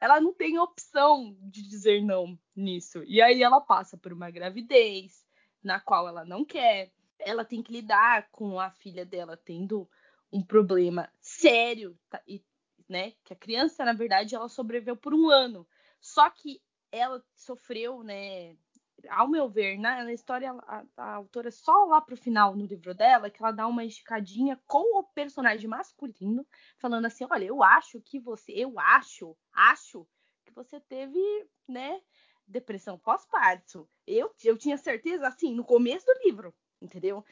[0.00, 3.02] Ela não tem opção de dizer não nisso.
[3.04, 5.24] E aí ela passa por uma gravidez
[5.62, 6.92] na qual ela não quer.
[7.18, 9.88] Ela tem que lidar com a filha dela tendo
[10.32, 12.20] um problema sério, tá?
[12.26, 12.44] e,
[12.88, 13.12] né?
[13.22, 15.66] Que a criança, na verdade, ela sobreviveu por um ano.
[16.00, 16.60] Só que
[16.90, 18.56] ela sofreu, né?
[19.10, 22.94] Ao meu ver, na, na história, a, a autora só lá pro final no livro
[22.94, 26.46] dela que ela dá uma esticadinha com o personagem masculino,
[26.78, 30.06] falando assim: olha, eu acho que você, eu acho, acho
[30.44, 31.20] que você teve,
[31.68, 32.00] né,
[32.46, 33.88] depressão pós-parto.
[34.06, 37.24] Eu, eu tinha certeza, assim, no começo do livro, entendeu?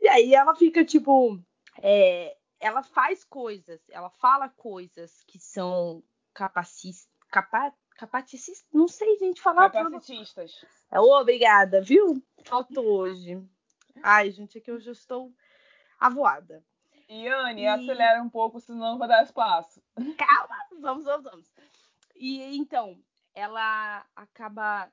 [0.00, 1.40] E aí ela fica, tipo,
[1.78, 6.02] é, ela faz coisas, ela fala coisas que são
[6.32, 7.74] capacis, capa,
[8.06, 9.70] capacicis, não sei, gente, falar.
[9.70, 10.64] Capacitistas.
[10.90, 12.20] Ô, Obrigada, viu?
[12.44, 13.40] Faltou hoje.
[14.02, 15.32] Ai, gente, é que hoje eu estou
[16.00, 16.64] avoada.
[17.08, 19.80] Iane, E- acelera um pouco, senão não vai dar espaço.
[19.94, 21.52] Calma, vamos, vamos, vamos.
[22.16, 22.98] E então,
[23.34, 24.90] ela acaba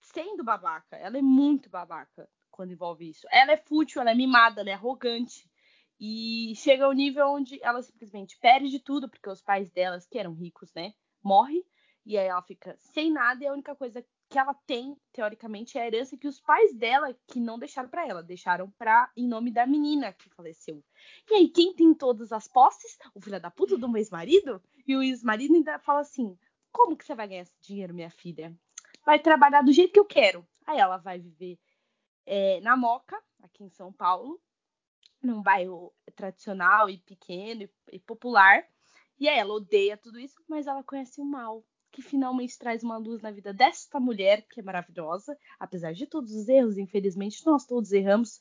[0.00, 0.96] sendo babaca.
[0.96, 3.26] Ela é muito babaca quando envolve isso.
[3.30, 5.48] Ela é fútil, ela é mimada, ela é arrogante.
[6.00, 10.32] E chega ao nível onde ela simplesmente perde tudo, porque os pais delas, que eram
[10.32, 10.92] ricos, né,
[11.22, 11.64] morrem.
[12.08, 15.82] E aí ela fica sem nada e a única coisa que ela tem, teoricamente, é
[15.82, 19.50] a herança que os pais dela, que não deixaram para ela, deixaram para em nome
[19.50, 20.82] da menina que faleceu.
[21.30, 22.98] E aí, quem tem todas as posses?
[23.14, 24.62] O filho da puta do ex-marido?
[24.86, 26.34] E o ex-marido ainda fala assim:
[26.72, 28.56] Como que você vai ganhar esse dinheiro, minha filha?
[29.04, 30.48] Vai trabalhar do jeito que eu quero.
[30.66, 31.58] Aí ela vai viver
[32.24, 34.40] é, na Moca, aqui em São Paulo,
[35.22, 38.66] num bairro tradicional e pequeno e, e popular.
[39.20, 41.62] E aí ela odeia tudo isso, mas ela conhece o mal,
[41.98, 46.32] que finalmente traz uma luz na vida desta mulher, que é maravilhosa, apesar de todos
[46.32, 48.40] os erros, infelizmente nós todos erramos.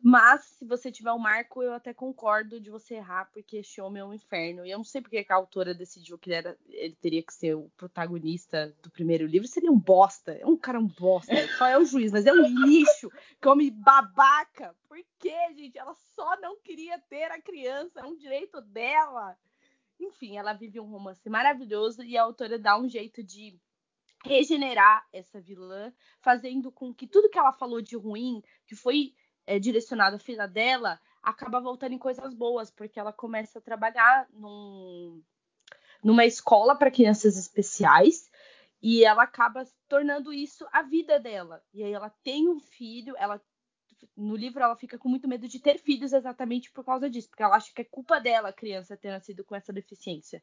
[0.00, 4.00] Mas se você tiver um marco, eu até concordo de você errar, porque este homem
[4.00, 4.64] é um inferno.
[4.64, 7.54] E eu não sei porque a autora decidiu que ele, era, ele teria que ser
[7.54, 9.48] o protagonista do primeiro livro.
[9.48, 10.32] Seria um bosta.
[10.32, 11.32] É um cara um bosta.
[11.58, 13.10] Só é o juiz, mas é um lixo.
[13.40, 14.74] Que homem babaca.
[14.88, 15.78] Por quê, gente?
[15.78, 18.00] Ela só não queria ter a criança.
[18.00, 19.36] É um direito dela.
[20.00, 23.58] Enfim, ela vive um romance maravilhoso e a autora dá um jeito de
[24.24, 29.14] regenerar essa vilã, fazendo com que tudo que ela falou de ruim, que foi
[29.46, 34.28] é, direcionado à filha dela, acaba voltando em coisas boas, porque ela começa a trabalhar
[34.32, 35.22] num,
[36.02, 38.30] numa escola para crianças especiais
[38.82, 41.62] e ela acaba tornando isso a vida dela.
[41.72, 43.40] E aí ela tem um filho, ela
[44.16, 47.42] no livro ela fica com muito medo de ter filhos exatamente por causa disso, porque
[47.42, 50.42] ela acha que é culpa dela a criança ter nascido com essa deficiência.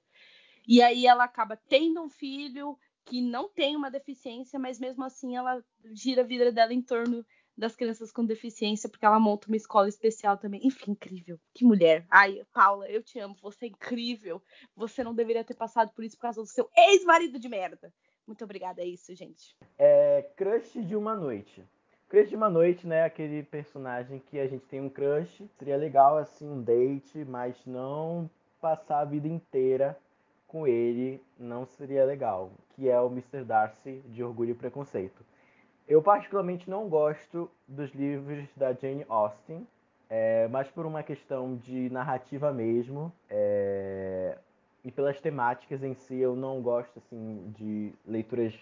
[0.67, 5.35] E aí ela acaba tendo um filho que não tem uma deficiência, mas mesmo assim
[5.35, 5.63] ela
[5.93, 7.25] gira a vida dela em torno
[7.57, 10.61] das crianças com deficiência, porque ela monta uma escola especial também.
[10.63, 11.39] Enfim, incrível.
[11.53, 12.05] Que mulher.
[12.09, 13.35] Ai, Paula, eu te amo.
[13.41, 14.41] Você é incrível.
[14.75, 17.93] Você não deveria ter passado por isso por causa do seu ex-marido de merda.
[18.25, 19.57] Muito obrigada, é isso, gente.
[19.77, 21.63] É Crush de uma Noite.
[22.09, 23.03] Crush de uma Noite, né?
[23.03, 25.43] Aquele personagem que a gente tem um crush.
[25.59, 28.27] Seria legal, assim, um date, mas não
[28.59, 29.95] passar a vida inteira
[30.47, 32.51] com ele não seria legal.
[32.71, 33.43] Que é o Mr.
[33.43, 35.23] Darcy de Orgulho e Preconceito.
[35.87, 39.67] Eu particularmente não gosto dos livros da Jane Austen,
[40.09, 44.35] é, mas por uma questão de narrativa mesmo é,
[44.83, 48.55] e pelas temáticas em si eu não gosto assim de leituras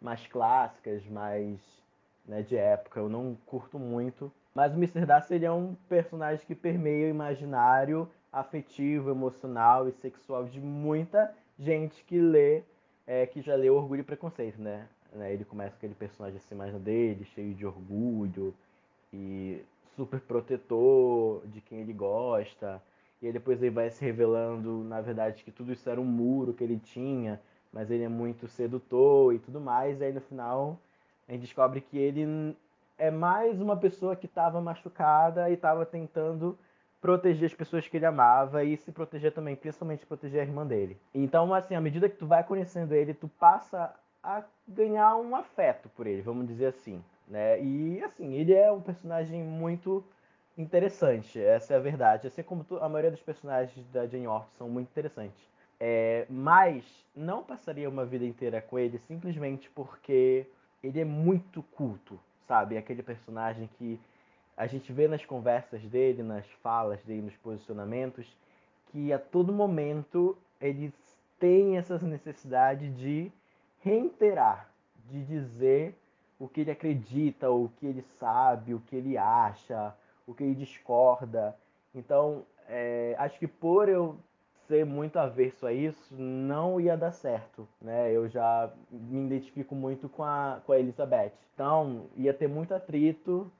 [0.00, 1.83] mais clássicas, mais
[2.26, 3.00] né, de época.
[3.00, 4.32] Eu não curto muito.
[4.54, 5.04] Mas o Mr.
[5.04, 11.34] Darcy ele é um personagem que permeia o imaginário afetivo, emocional e sexual de muita
[11.58, 12.62] gente que lê,
[13.06, 14.88] é, que já leu Orgulho e Preconceito, né?
[15.14, 15.32] Né?
[15.32, 18.54] Ele começa aquele personagem assim mais dele, cheio de orgulho
[19.12, 19.62] e
[19.94, 22.82] super protetor de quem ele gosta.
[23.22, 26.52] E aí depois ele vai se revelando, na verdade, que tudo isso era um muro
[26.52, 27.40] que ele tinha,
[27.72, 30.00] mas ele é muito sedutor e tudo mais.
[30.00, 30.78] E aí no final
[31.28, 32.56] a gente descobre que ele
[32.98, 36.58] é mais uma pessoa que estava machucada e estava tentando
[37.00, 40.96] proteger as pessoas que ele amava e se proteger também, principalmente proteger a irmã dele.
[41.14, 45.88] Então, assim, à medida que tu vai conhecendo ele, tu passa a ganhar um afeto
[45.90, 47.02] por ele, vamos dizer assim.
[47.28, 47.62] Né?
[47.62, 50.02] E assim, ele é um personagem muito
[50.56, 52.26] interessante, essa é a verdade.
[52.26, 55.52] Assim como a maioria dos personagens da Jane Austen são muito interessantes.
[55.78, 60.46] É, mas não passaria uma vida inteira com ele simplesmente porque
[60.84, 62.76] ele é muito culto, sabe?
[62.76, 63.98] Aquele personagem que
[64.56, 68.26] a gente vê nas conversas dele, nas falas dele, nos posicionamentos,
[68.92, 70.92] que a todo momento ele
[71.40, 73.32] tem essa necessidade de
[73.82, 74.68] reiterar,
[75.10, 75.94] de dizer
[76.38, 79.94] o que ele acredita, o que ele sabe, o que ele acha,
[80.26, 81.56] o que ele discorda.
[81.94, 84.16] Então, é, acho que por eu
[84.66, 88.12] ser muito averso a isso, não ia dar certo, né?
[88.12, 91.32] Eu já me identifico muito com a, com a Elizabeth.
[91.54, 93.50] Então, ia ter muito atrito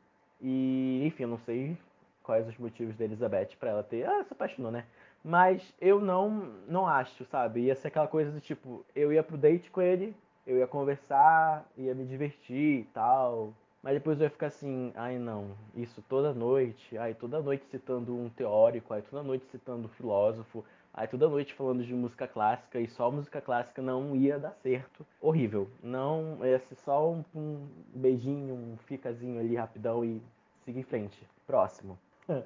[0.40, 1.76] e, enfim, não sei
[2.22, 4.06] quais os motivos da Elizabeth para ela ter...
[4.06, 4.84] Ah, se apaixonou, né?
[5.22, 7.60] Mas eu não, não acho, sabe?
[7.62, 10.14] Ia ser aquela coisa do tipo, eu ia pro date com ele,
[10.46, 13.52] eu ia conversar, ia me divertir e tal.
[13.82, 18.16] Mas depois eu ia ficar assim, ai não, isso toda noite, ai toda noite citando
[18.16, 20.64] um teórico, ai toda noite citando um filósofo,
[20.94, 25.04] ai toda noite falando de música clássica e só música clássica não ia dar certo.
[25.20, 25.68] Horrível.
[25.82, 30.22] Não, ser só um, um beijinho, um ficazinho ali rapidão e
[30.64, 31.20] siga em frente.
[31.46, 31.98] Próximo.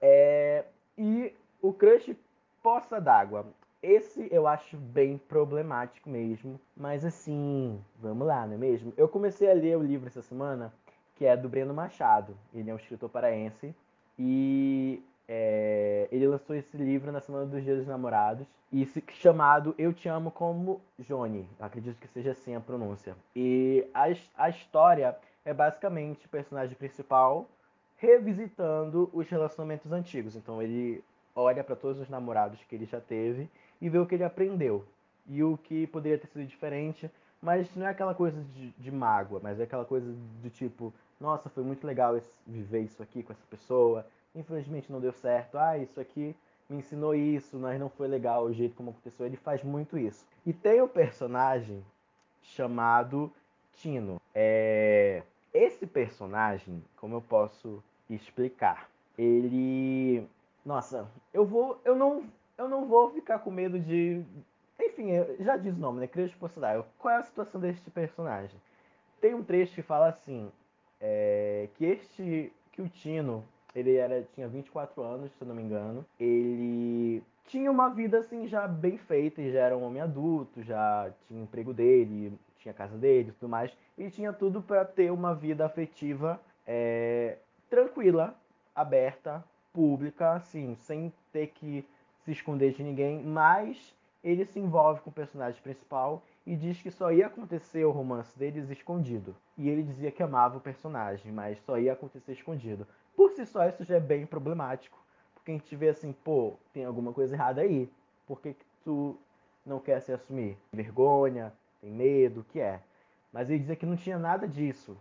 [0.00, 0.64] é,
[0.96, 2.14] e o crush
[2.62, 3.46] Poça d'Água.
[3.82, 6.60] Esse eu acho bem problemático mesmo.
[6.76, 8.92] Mas assim, vamos lá, não é mesmo?
[8.96, 10.72] Eu comecei a ler o livro essa semana,
[11.16, 12.36] que é do Breno Machado.
[12.52, 13.74] Ele é um escritor paraense.
[14.18, 18.46] E é, ele lançou esse livro na Semana dos Dias dos Namorados.
[18.72, 21.46] E chamado Eu Te Amo Como Johnny.
[21.60, 23.14] Acredito que seja assim a pronúncia.
[23.36, 24.04] E a,
[24.36, 27.48] a história é basicamente o personagem principal
[27.98, 30.36] revisitando os relacionamentos antigos.
[30.36, 31.02] Então ele
[31.34, 33.48] olha para todos os namorados que ele já teve
[33.80, 34.84] e vê o que ele aprendeu
[35.26, 37.10] e o que poderia ter sido diferente,
[37.40, 40.10] mas não é aquela coisa de, de mágoa, mas é aquela coisa
[40.42, 45.00] do tipo, nossa, foi muito legal esse, viver isso aqui com essa pessoa, infelizmente não
[45.00, 46.36] deu certo, ah, isso aqui
[46.68, 49.24] me ensinou isso, mas não foi legal o jeito como aconteceu.
[49.24, 50.26] Ele faz muito isso.
[50.44, 51.84] E tem um personagem
[52.42, 53.32] chamado
[53.74, 54.20] Tino.
[54.34, 55.22] É...
[55.52, 58.90] Esse personagem, como eu posso explicar?
[59.16, 60.28] Ele,
[60.64, 62.24] nossa, eu vou, eu não,
[62.56, 64.22] eu não vou ficar com medo de,
[64.78, 65.08] enfim,
[65.40, 66.06] já diz o nome, né?
[66.06, 66.84] Cria possibilidade.
[66.98, 68.60] Qual é a situação deste personagem?
[69.20, 70.52] Tem um trecho que fala assim,
[71.00, 73.44] é, que este, que o Tino,
[73.74, 76.04] ele era, tinha 24 anos, se não me engano.
[76.18, 81.42] Ele tinha uma vida assim já bem feita, já era um homem adulto, já tinha
[81.42, 86.40] emprego dele, tinha casa dele, tudo mais, e tinha tudo para ter uma vida afetiva
[86.66, 87.38] é,
[87.70, 88.34] tranquila,
[88.74, 89.42] aberta,
[89.72, 91.84] pública, assim, sem ter que
[92.24, 96.90] se esconder de ninguém, mas ele se envolve com o personagem principal e diz que
[96.90, 99.34] só ia acontecer o romance deles escondido.
[99.56, 102.86] E ele dizia que amava o personagem, mas só ia acontecer escondido.
[103.18, 104.96] Por si só, isso já é bem problemático.
[105.34, 107.90] Porque a gente vê assim, pô, tem alguma coisa errada aí.
[108.24, 109.18] Por que, que tu
[109.66, 110.56] não quer se assumir?
[110.72, 112.80] Vergonha, tem medo, o que é?
[113.32, 114.96] Mas ele dizia que não tinha nada disso.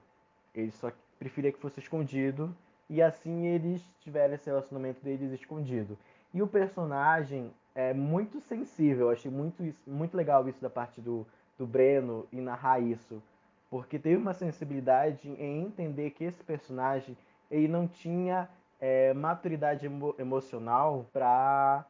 [0.55, 2.57] Ele só preferia que fosse escondido.
[2.89, 5.95] E assim eles tiveram esse relacionamento deles escondido.
[6.34, 9.07] E o personagem é muito sensível.
[9.07, 11.24] Eu achei muito, muito legal isso da parte do,
[11.55, 13.22] do Breno e narrar isso.
[13.70, 17.15] Porque teve uma sensibilidade em entender que esse personagem
[17.49, 21.85] ele não tinha é, maturidade emo emocional para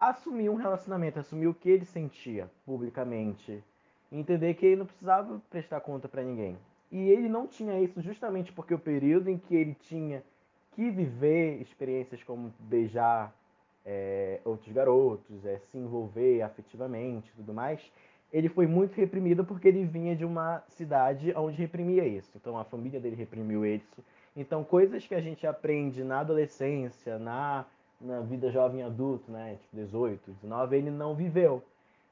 [0.00, 3.62] assumir um relacionamento, assumir o que ele sentia publicamente.
[4.10, 6.56] Entender que ele não precisava prestar conta para ninguém.
[6.90, 10.22] E ele não tinha isso justamente porque o período em que ele tinha
[10.72, 13.34] que viver experiências como beijar
[13.84, 17.80] é, outros garotos, é, se envolver afetivamente tudo mais,
[18.32, 22.30] ele foi muito reprimido porque ele vinha de uma cidade onde reprimia isso.
[22.36, 24.04] Então a família dele reprimiu isso.
[24.36, 27.64] Então coisas que a gente aprende na adolescência, na,
[28.00, 31.62] na vida jovem adulto, né, tipo 18, 19, ele não viveu.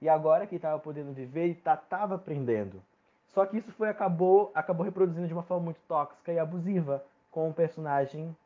[0.00, 2.82] E agora que estava podendo viver, ele tá, aprendendo.
[3.28, 7.48] Só que isso foi acabou acabou reproduzindo de uma forma muito tóxica e abusiva com
[7.48, 8.36] o personagem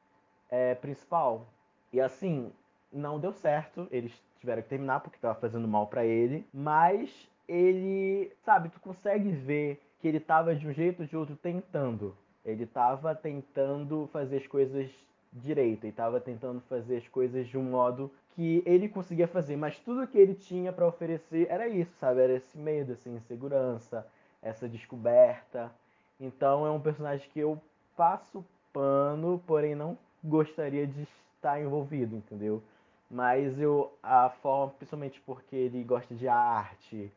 [0.51, 1.47] é, principal.
[1.93, 2.53] E assim,
[2.93, 3.87] não deu certo.
[3.91, 6.47] Eles tiveram que terminar porque estava fazendo mal para ele.
[6.53, 11.37] Mas ele, sabe, tu consegue ver que ele estava de um jeito ou de outro
[11.37, 12.17] tentando.
[12.47, 14.89] Ele estava tentando fazer as coisas
[15.33, 19.79] direito e estava tentando fazer as coisas de um modo que ele conseguia fazer, mas
[19.81, 22.21] tudo que ele tinha para oferecer era isso, sabe?
[22.21, 24.07] Era esse medo, essa insegurança,
[24.41, 25.73] essa descoberta.
[26.21, 27.61] Então é um personagem que eu
[27.97, 32.63] passo pano, porém não gostaria de estar envolvido, entendeu?
[33.11, 37.13] Mas eu a forma, principalmente porque ele gosta de arte,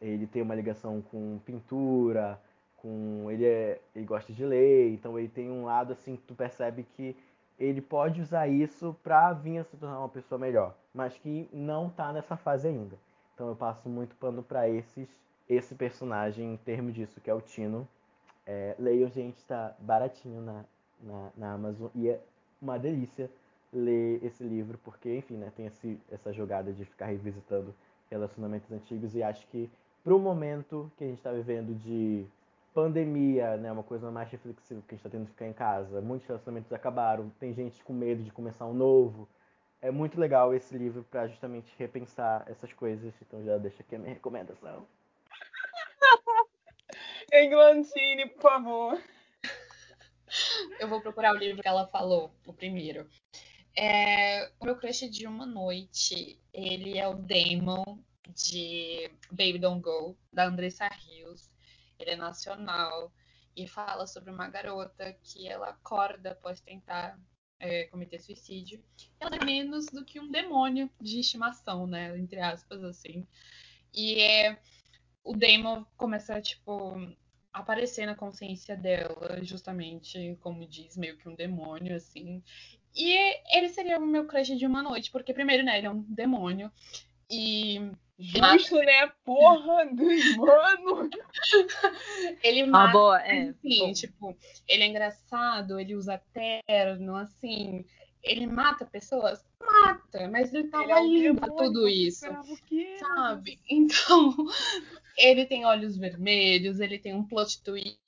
[0.00, 2.40] ele tem uma ligação com pintura,
[2.84, 6.34] com ele é, ele gosta de ler, então ele tem um lado assim que tu
[6.34, 7.16] percebe que
[7.58, 11.88] ele pode usar isso para vir a se tornar uma pessoa melhor, mas que não
[11.88, 12.94] tá nessa fase ainda.
[13.34, 15.08] Então eu passo muito pano para esses
[15.48, 17.88] esse personagem em termos disso, que é o Tino.
[18.46, 20.64] É, leiam, gente, tá baratinho na,
[21.02, 22.20] na, na Amazon e é
[22.60, 23.30] uma delícia
[23.72, 27.74] ler esse livro, porque, enfim, né, tem esse, essa jogada de ficar revisitando
[28.10, 29.70] relacionamentos antigos e acho que
[30.02, 32.26] para o momento que a gente está vivendo de
[32.74, 36.00] pandemia, né, uma coisa mais reflexiva que a gente está tendo que ficar em casa,
[36.00, 39.28] muitos relacionamentos acabaram, tem gente com medo de começar um novo.
[39.80, 43.98] É muito legal esse livro para justamente repensar essas coisas, então já deixa aqui a
[43.98, 44.86] minha recomendação.
[47.32, 49.02] Englantine, por favor.
[50.80, 53.08] Eu vou procurar o livro que ela falou, o primeiro.
[53.76, 60.16] É, o meu crush de uma noite, ele é o Damon de Baby Don't Go,
[60.32, 61.53] da Andressa Rios.
[61.98, 63.12] Ele é nacional
[63.56, 67.18] e fala sobre uma garota que ela acorda após tentar
[67.58, 68.82] é, cometer suicídio.
[69.18, 72.16] Ela é menos do que um demônio de estimação, né?
[72.18, 73.26] Entre aspas, assim.
[73.92, 74.58] E é,
[75.22, 76.94] o Damon começa, tipo,
[77.52, 82.42] aparecer na consciência dela, justamente, como diz, meio que um demônio, assim.
[82.94, 83.12] E
[83.56, 86.70] ele seria o meu crush de uma noite, porque primeiro, né, ele é um demônio.
[87.30, 87.78] E.
[88.18, 89.10] Justo, né?
[89.24, 89.84] Porra,
[90.36, 91.10] mano!
[92.42, 92.92] ele Ah, mata.
[92.92, 93.44] boa, é.
[93.46, 93.92] Enfim, bom.
[93.92, 94.36] tipo,
[94.68, 97.84] ele é engraçado, ele usa terno, assim.
[98.22, 99.44] Ele mata pessoas?
[99.60, 102.26] Mata, mas ele tava Ele é um lindo tudo isso.
[102.98, 103.60] Sabe?
[103.68, 104.34] Então,
[105.18, 107.98] ele tem olhos vermelhos, ele tem um plot twist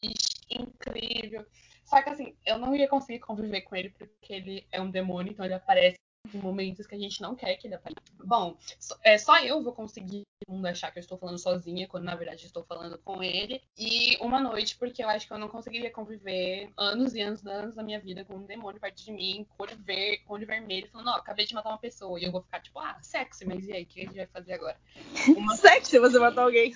[0.48, 1.44] incrível.
[1.84, 5.32] Só que assim, eu não ia conseguir conviver com ele porque ele é um demônio,
[5.32, 5.98] então ele aparece
[6.34, 8.00] momentos que a gente não quer que ele apareça.
[8.24, 12.04] Bom, só- é, só eu vou conseguir não achar que eu estou falando sozinha, quando
[12.04, 13.62] na verdade estou falando com ele.
[13.76, 17.74] E uma noite, porque eu acho que eu não conseguiria conviver anos e anos, anos
[17.74, 21.14] da minha vida com um demônio perto de mim, cor, ver, cor vermelho, falando, ó,
[21.14, 22.20] acabei de matar uma pessoa.
[22.20, 24.26] E eu vou ficar tipo, ah, sexy, mas e aí, o que a gente vai
[24.26, 24.76] fazer agora?
[25.36, 26.72] Uma Sexy, você matou alguém.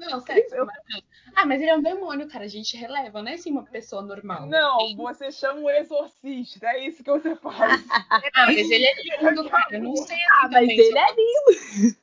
[0.00, 1.04] Não, sexo, maravilhoso.
[1.36, 2.44] Ah, mas ele é um demônio, cara.
[2.44, 4.46] A gente releva, não é assim uma pessoa normal.
[4.46, 7.80] Não, você chama um exorcista, é isso que você faz.
[8.34, 9.76] Ah, mas ele é lindo, cara.
[9.76, 11.96] Eu não sei Ah, mas ele é lindo.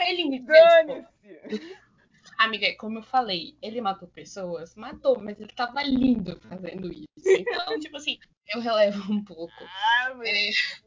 [0.00, 0.52] Ele fez, pô.
[0.52, 1.76] Dane-se.
[2.38, 4.74] Amiga, como eu falei, ele matou pessoas?
[4.74, 7.06] Matou, mas ele tava lindo fazendo isso.
[7.24, 9.52] Então, tipo assim, eu relevo um pouco.
[9.60, 10.81] Ah, meu É, o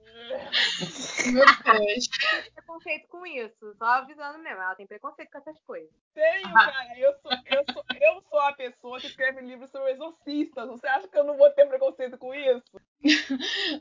[1.31, 2.09] meu crush.
[2.09, 3.75] Tem preconceito com isso.
[3.77, 4.61] Só avisando mesmo.
[4.61, 5.89] Ela tem preconceito com essas coisas.
[6.13, 6.97] Tenho, cara.
[6.97, 10.67] Eu sou, eu, sou, eu sou a pessoa que escreve livros sobre exorcistas.
[10.67, 12.81] Você acha que eu não vou ter preconceito com isso?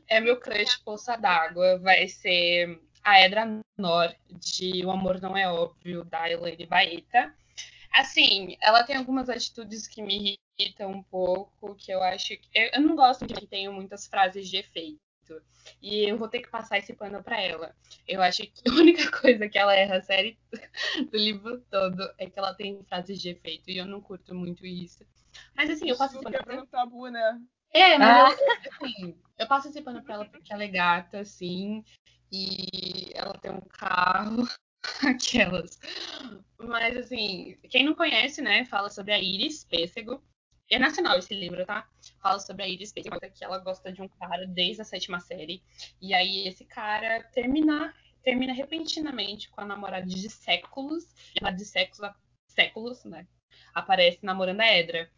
[0.08, 1.78] É meu crush Poça d'Água.
[1.78, 7.34] Vai ser a Edra Nor, de O Amor Não É Óbvio, da Elaine Baeta.
[7.92, 12.48] Assim, ela tem algumas atitudes que me irritam um pouco, que eu acho que.
[12.52, 15.03] Eu, eu não gosto de que tenha muitas frases de efeito.
[15.80, 17.74] E eu vou ter que passar esse pano pra ela.
[18.06, 20.38] Eu acho que a única coisa que ela erra a série
[21.10, 23.70] do livro todo é que ela tem frases de efeito.
[23.70, 25.04] E eu não curto muito isso.
[25.56, 27.40] Mas assim, eu passo esse pano pra quebrando tabu, né?
[27.72, 28.58] é, mas Ah.
[28.64, 31.84] eu, assim, eu passo esse pano pra ela porque ela é gata, assim,
[32.30, 34.48] e ela tem um carro,
[35.06, 35.78] aquelas.
[36.58, 40.22] Mas, assim, quem não conhece, né, fala sobre a Iris Pêssego.
[40.70, 41.88] É nacional esse livro, tá?
[42.20, 45.62] Fala sobre a Iris Pêssego, que ela gosta de um cara desde a sétima série.
[46.00, 51.04] E aí esse cara termina, termina repentinamente com a namorada de séculos,
[51.40, 52.12] ela de séculos,
[52.46, 53.26] séculos, né?
[53.74, 55.10] Aparece namorando a Edra.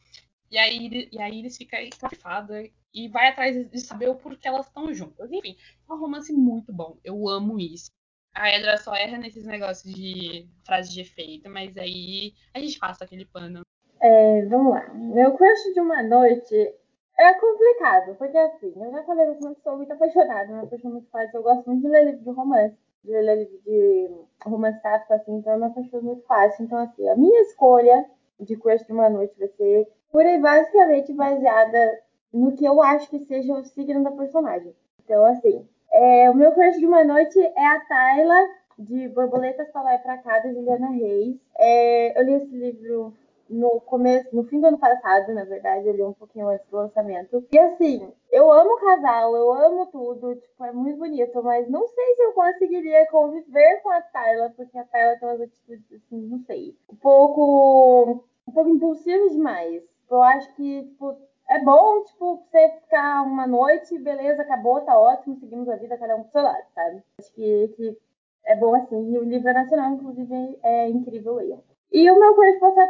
[0.50, 4.66] E aí, e aí eles ficam estafada e vai atrás de saber o porquê elas
[4.66, 5.30] estão juntas.
[5.30, 5.56] Enfim,
[5.88, 6.98] é um romance muito bom.
[7.04, 7.90] Eu amo isso.
[8.34, 13.04] A Edra só erra nesses negócios de frase de efeito, mas aí a gente passa
[13.04, 13.62] aquele pano.
[14.00, 14.88] É, vamos lá.
[14.94, 16.74] Meu crush de uma noite
[17.18, 21.10] é complicado, porque assim, eu já falei que eu sou muito apaixonada, me apaixono muito
[21.10, 21.38] fácil.
[21.38, 24.10] Eu gosto muito de ler livro de romance, de ler livro de
[24.44, 26.64] romance sáfico, assim, então eu me apaixono muito fácil.
[26.64, 28.04] Então, assim, a minha escolha
[28.38, 32.00] de crush de uma noite vai ser pura e basicamente baseada
[32.32, 34.74] no que eu acho que seja o signo da personagem.
[35.02, 39.82] Então, assim, é, o meu crush de uma noite é a Tayla, de Borboletas pra
[39.82, 41.36] lá e pra cá, da Juliana Reis.
[41.58, 43.14] É, eu li esse livro
[43.48, 46.76] no começo, no fim do ano passado, na verdade, eu li um pouquinho antes do
[46.76, 47.44] lançamento.
[47.52, 51.86] E assim, eu amo o casal, eu amo tudo, tipo, é muito bonito, mas não
[51.86, 56.26] sei se eu conseguiria conviver com a Tayla, porque a Tayla tem umas atitudes assim,
[56.26, 59.82] não sei, um pouco um pouco impulsivas demais.
[60.08, 61.16] Eu acho que, tipo,
[61.48, 66.16] é bom, tipo, você ficar uma noite, beleza, acabou, tá ótimo, seguimos a vida, cada
[66.16, 67.02] um pro seu lado, sabe?
[67.20, 67.98] Acho que, que
[68.44, 69.12] é bom assim.
[69.12, 71.58] E o livro é nacional, inclusive, é incrível ler.
[71.92, 72.34] E o meu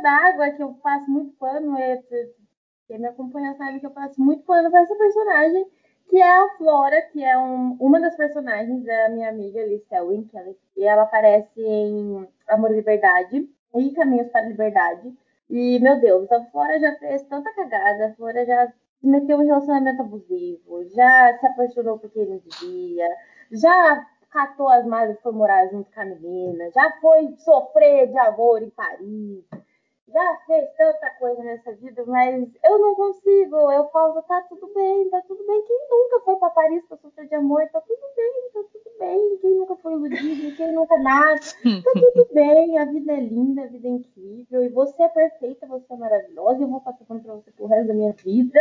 [0.07, 2.00] d'Água, que eu faço muito pano, é,
[2.86, 5.66] quem me acompanha sabe que eu faço muito pano pra essa personagem,
[6.09, 10.22] que é a Flora, que é um, uma das personagens da minha amiga Liz Selwyn,
[10.22, 15.12] que ela, e ela aparece em Amor e Liberdade e Caminhos para a Liberdade.
[15.50, 18.68] E, meu Deus, a Flora já fez tanta cagada, a Flora já
[19.00, 23.09] se meteu em relacionamento abusivo, já se apaixonou por quem não devia,
[23.50, 28.62] já catou as malas foi morar junto com a menina, já foi sofrer de amor
[28.62, 29.44] em Paris,
[30.16, 33.70] já fez tanta coisa nessa vida, mas eu não consigo.
[33.70, 35.62] Eu falo, tá tudo bem, tá tudo bem.
[35.66, 37.68] Quem nunca foi pra Paris pra sofrer de amor?
[37.70, 39.38] Tá tudo bem, tá tudo bem.
[39.42, 41.38] Quem nunca foi iludido, quem nunca nada.
[41.84, 44.64] Tá tudo bem, a vida é linda, a vida é incrível.
[44.64, 46.60] E você é perfeita, você é maravilhosa.
[46.60, 48.60] E eu vou passar pano pra você pro resto da minha vida.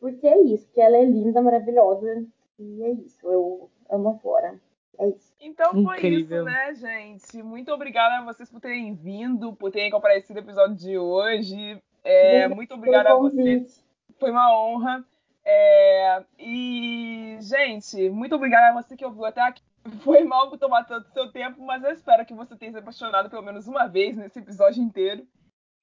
[0.00, 2.24] Porque é isso, porque ela é linda, maravilhosa.
[2.58, 4.58] E é isso, eu amo a Flora.
[4.98, 5.34] É isso.
[5.40, 6.38] Então foi Incrível.
[6.38, 7.42] isso, né, gente?
[7.42, 11.82] Muito obrigada a vocês por terem vindo, por terem comparecido no episódio de hoje.
[12.04, 13.82] É, muito obrigada a vocês.
[14.18, 15.04] Foi uma honra.
[15.44, 19.62] É, e, gente, muito obrigada a você que ouviu até aqui.
[20.02, 23.30] Foi mal por tomar tanto seu tempo, mas eu espero que você tenha se apaixonado
[23.30, 25.26] pelo menos uma vez nesse episódio inteiro.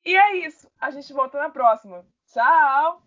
[0.06, 0.70] E é isso.
[0.80, 2.06] A gente volta na próxima.
[2.32, 3.07] Tchau!